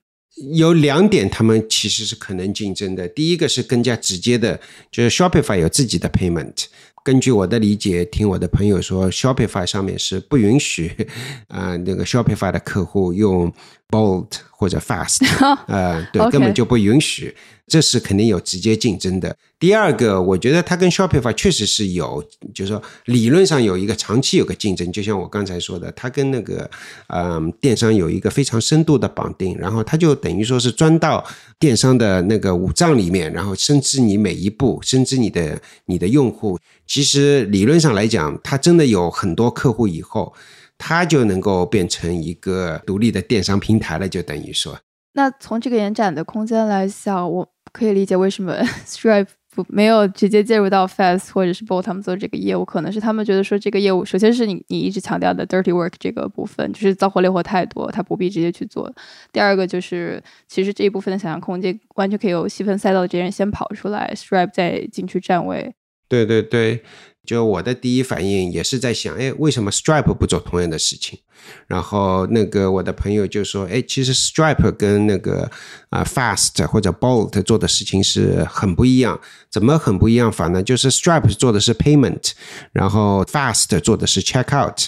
[0.55, 3.09] 有两点，他们其实是可能竞争的。
[3.09, 4.61] 第一个是更加直接的，
[4.93, 6.67] 就是 Shopify 有自己的 payment。
[7.05, 10.91] 根据我的理解，听我的朋友说，Shopify 上面是不允许
[11.49, 13.53] 啊，那个 Shopify 的客户用
[13.89, 15.27] Bolt 或者 Fast，
[15.67, 17.35] 呃， 对，根本就不允许。
[17.69, 19.37] 这是肯定有直接竞争的。
[19.59, 24.91] 第二个，我觉得它跟 Shopify 确实是有，就是说理论上有一个长期有个竞争。
[24.93, 26.71] 就像我刚才说的，它跟那个
[27.09, 31.25] 嗯电商有一个非常深度的绑定，然后它就等于说是钻到
[31.59, 36.57] 电商的那个五脏里面，然后深知你每一步，深知你的你的用户。
[36.87, 40.33] 其实理论上来讲，它真的有很多客户以后，
[40.79, 44.79] 它就能够变成一个独立的电商平台了，就等于说。
[45.14, 47.49] 那从这个延展的空间来想，我。
[47.73, 48.55] 可以理解为什么
[48.87, 58.93] Stripe 不没有直接介入到 Fast 或者是 Bolt 他们做这个业务，可能是他们觉得说这个业务，首先是你你一直强调的 dirty work 这个部分，就是脏活累活太多，他不必直接去做。
[59.33, 65.75] 第二个就是，其实这一部分的想象空间完全可以有细分赛道的这些人先跑出来，Stripe 再进去站位。
[66.09, 66.83] 对对对。
[67.29, 71.18] 就我的第一反应也是在想，哎，为什么 Stripe 不做同样的事情？
[71.66, 75.51] 然后那个我的朋友就说，哎，其实 Stripe 跟那个
[75.91, 79.20] 啊 Fast 或者 Bolt 做的事情是很不一样。
[79.51, 80.62] 怎么很不一样法呢？
[80.62, 82.33] 就是 Stripe 做的是 Payment，
[82.72, 84.87] 然后 Fast 做的是 Checkout。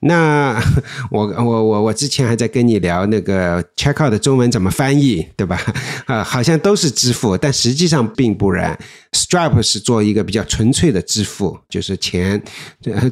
[0.00, 0.60] 那
[1.10, 5.60] 我我我我之前还在跟你聊那个 checkout 的中文怎么翻译，对吧？
[6.06, 8.78] 啊，好像都是支付，但实际上并不然。
[9.12, 12.42] Stripe 是做一个比较纯粹的支付，就是钱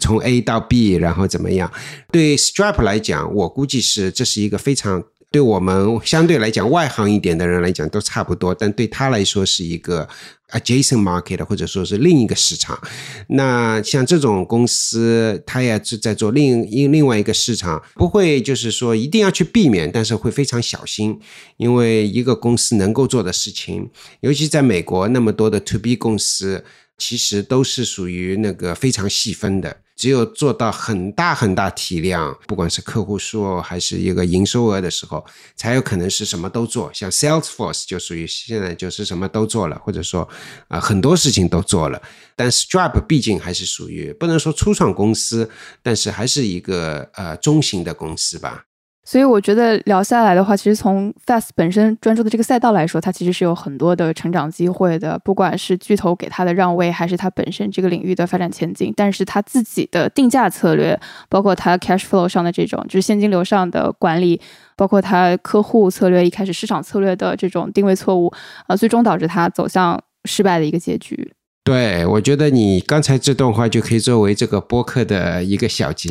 [0.01, 1.71] 从 A 到 B，然后怎么样？
[2.13, 5.03] 对 Stripe 来讲，我估计是这是一个非常。
[5.31, 10.09] 对我们相对来讲外行一点的人来讲都差不多，但对他来说是一个
[10.51, 12.81] adjacent market 或者说是另一个市场。
[13.29, 21.19] 那像这种公司，他也是在做另另另外一个市场，不会就是说一定要去避免，但是会非常小心，
[21.57, 26.65] 因为一个公司能够做的事情，尤其在美国那么多的 to B 公司。
[26.99, 35.25] 其实都是属于那个非常细分的，只有做到很大很大体量，不管是客户数还是一个营收额的时候，
[35.57, 36.91] 才有可能是什么都做。
[36.93, 40.29] 像 Salesforce 就属于现在就是什么都做了，或者说
[40.69, 42.01] 啊很多事情都做了。
[42.37, 45.51] 但 Stripe 毕竟还是属于不能说初创公司，
[45.83, 48.65] 但是还是一个呃中型的公司吧。
[49.09, 55.17] 所以我觉得聊下来的话，其实从 Fast 本身专注的这个赛道来说，它其实是有很多的成长机会的。
[55.21, 60.99] 不管是巨头给它的让位，还是它本身这个领域的发展前景，但是它自己的定价策略，
[61.29, 64.41] 包括它 cash flow 上的这种，就是现金流上的管理，
[64.77, 68.33] 包括它客户策略一开始市场策略的这种定位错误，
[68.67, 71.33] 呃，最终导致它走向失败的一个结局。
[71.67, 76.09] 对，我觉得你刚才这段话就可以作为这个播客的一个小结，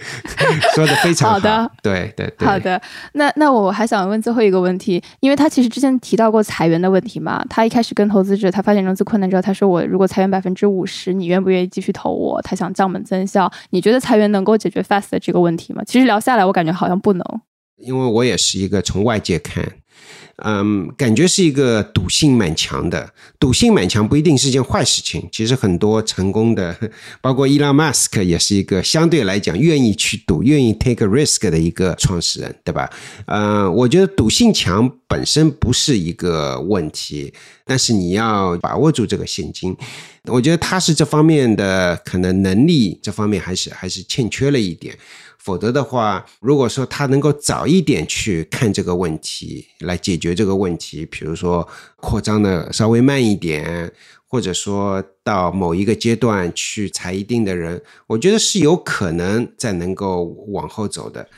[0.74, 1.38] 说的非常好。
[1.38, 2.48] 的，对对对。
[2.48, 2.80] 好的，
[3.12, 12.40] 那那我还想问最后一个问题，因为他其实之前提到过裁员的问题嘛，他一开始跟投资者，他发现融资困难之后，他说我如果裁员百分之五十，你愿不愿意继续投我？
[12.40, 15.82] 他想降本增效，你觉得裁员能够解决 Fast 的这个问题吗？
[15.86, 17.22] 其实聊下来，我感觉好像不能，
[17.76, 19.62] 因为我也是一个从外界看。
[20.44, 25.26] 嗯，感觉是一个赌性蛮强的，赌性蛮强不一定是件坏事情。
[25.32, 26.76] 其实很多成功的，
[27.22, 32.90] 包括伊朗马斯克也是一个相对来讲愿意去赌、愿意 take a risk 的一个创始人，对吧？
[33.26, 37.32] 嗯，我觉得赌性强本身不是一个问题，
[37.64, 39.74] 但是你要把握住这个现金。
[40.26, 44.94] 我觉得他是这方面的可能能力这方面还是还是欠缺了一点。
[45.46, 51.66] 否则的话，如果说他能够早一点去看这个问题，来解决这个问题，比如说
[51.98, 53.92] 扩张的稍微慢一点，
[54.26, 61.28] 或者说到某一个阶段去裁一定的人，我觉得是有可能再能够往后走的。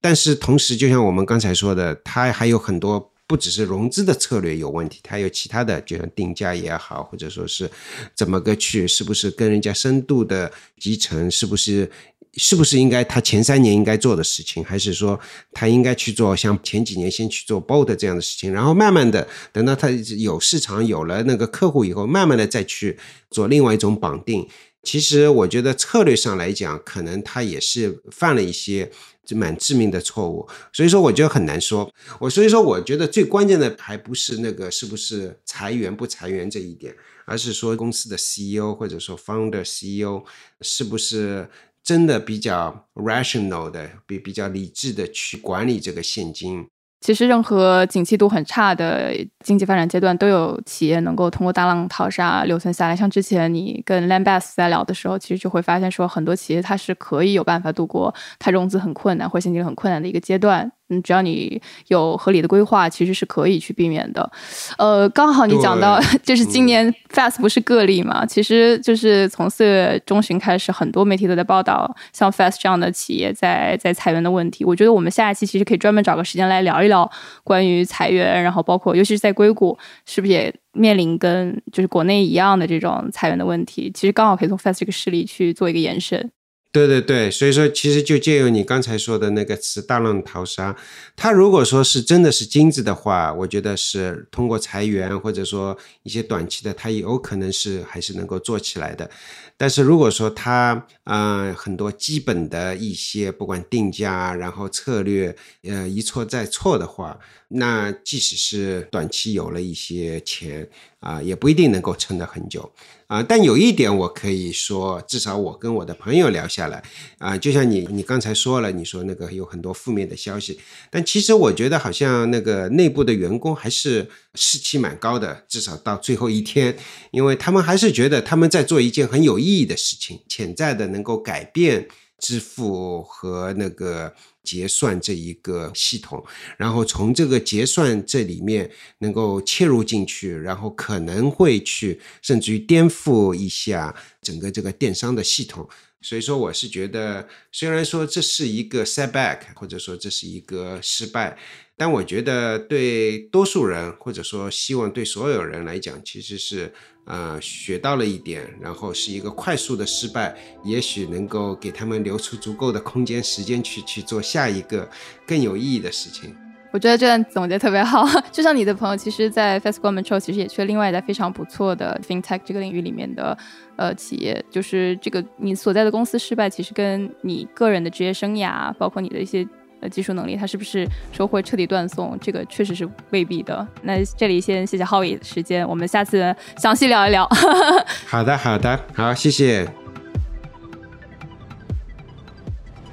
[0.00, 7.68] 但是同时，就像我们刚才说的，他还有很多不只是融资的策略有问题，他有其他的，就像定价也好，或者说是
[8.14, 11.90] 怎么个去，是不是跟人家深度的集成，是不是？
[12.36, 15.18] 是不是应该他前三年应该做的事情，还是说
[15.52, 22.98] 他应该去做像前几年先去做 bold 这样的事情，然后慢慢的等到他有市场有了那个客户以后，慢慢的再去
[23.30, 24.46] 做另外一种绑定。
[24.82, 28.88] 其实我觉得策略上来讲，可能他也是犯了一些
[29.30, 31.92] 蛮致命的错误，所以说我觉得很难说。
[32.20, 40.22] 我所以说我觉得最关键的还不是那个是不是裁员不裁员这一点，而是说公司的 CEO 或者说 founder CEO
[40.60, 41.48] 是不是
[41.86, 46.66] 真的比较 rational 的，比比较理智的去管理这个现金。
[47.02, 49.14] 其实，任何景气度很差的
[49.44, 52.96] 经济发展阶段，都有企业能够通过大浪淘沙留存下来。
[52.96, 60.72] 像之前你跟 Lambas 在聊的时候，其实就会发现说，很多企业它是可以有办法度过它融资很困难或现金流很困难的一个阶段。
[60.88, 64.30] 嗯，只要你有合理的规划，其实是可以去避免的。
[64.78, 68.24] 呃，刚好你讲到， 就是今年 Fast 不是个例嘛？
[68.24, 74.64] 其实就是从四月中旬开始，很多媒体都在报道像 Fast 这样的企业在在裁员的问题。
[74.64, 77.10] 我觉得我们下一期其实可以专门找个时间来聊一聊
[77.42, 83.90] 关于裁员，然后包括尤其是在硅谷，是不是也面临跟就是国内一样的这种裁员的问题？
[83.92, 86.30] 其实刚好可以从 Fast 这个事例去做一个延伸。
[86.72, 90.76] 对对对，所以说其实就借用你刚才说的那个词“大浪淘沙”，
[91.16, 99.10] 它如果说是真的是金子的话，我觉得是通过裁员或者说一些短期的，它有可能是还是能够做起来的。
[99.56, 110.68] 但是如果说它呃很多基本的一些不管定价然后策略呃一错再错的话，那即使是短期有了一些钱
[111.00, 112.70] 啊，也不一定能够撑得很久。
[113.06, 116.82] 啊，但有一点我可以说，至少我跟我的朋友聊下来，
[117.18, 120.58] 啊，就像你你刚才说了，你说那个有很多负面的消息，
[120.90, 126.76] 但其实我觉得好像那个内部的员工还是士气蛮高的，至少到最后一天，
[127.10, 134.14] 因为他们还是觉得他们在做一件很有意义的事情，潜在的能够改变支付和那个。
[134.46, 136.24] 结算这一个系统，
[136.56, 145.68] 然后从这个结算这里面能够切入进去，然后可能会去甚至于颠覆一下整个这个电商的系统。
[146.00, 151.36] 所以说，我是觉得，虽然说这是一个 setback，或者说这是一个失败，
[151.76, 156.72] 但我觉得对多数人，或者说希望对所有人来讲，其实是。
[157.08, 164.90] 呃，学到了一点，然后是一个快速的失败，也许能够给他们留出足够的空间、时间去去做下一个
[165.24, 166.36] 更有意义的事情。
[166.72, 173.36] 我觉得这段总结特别好， 就像你的朋友，其实，在 Facebook Control 其实也去了另外一家非常不错的 FinTech 这个领域里面的
[173.76, 179.46] 呃企业，就是这个你所在的公司失败，其实跟你个人的职业生涯，包括你的一些。
[179.82, 182.18] 呃，技术能力，它是不是说会彻底断送？
[182.18, 183.68] 这个确实是未必的。
[183.82, 187.28] 那这里先谢谢浩宇的时间，我们下次详细聊一聊。
[188.08, 189.68] 好的，好的，好，谢谢。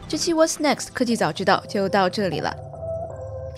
[0.10, 2.54] 这期 What's Next 科技早知道就到这里了。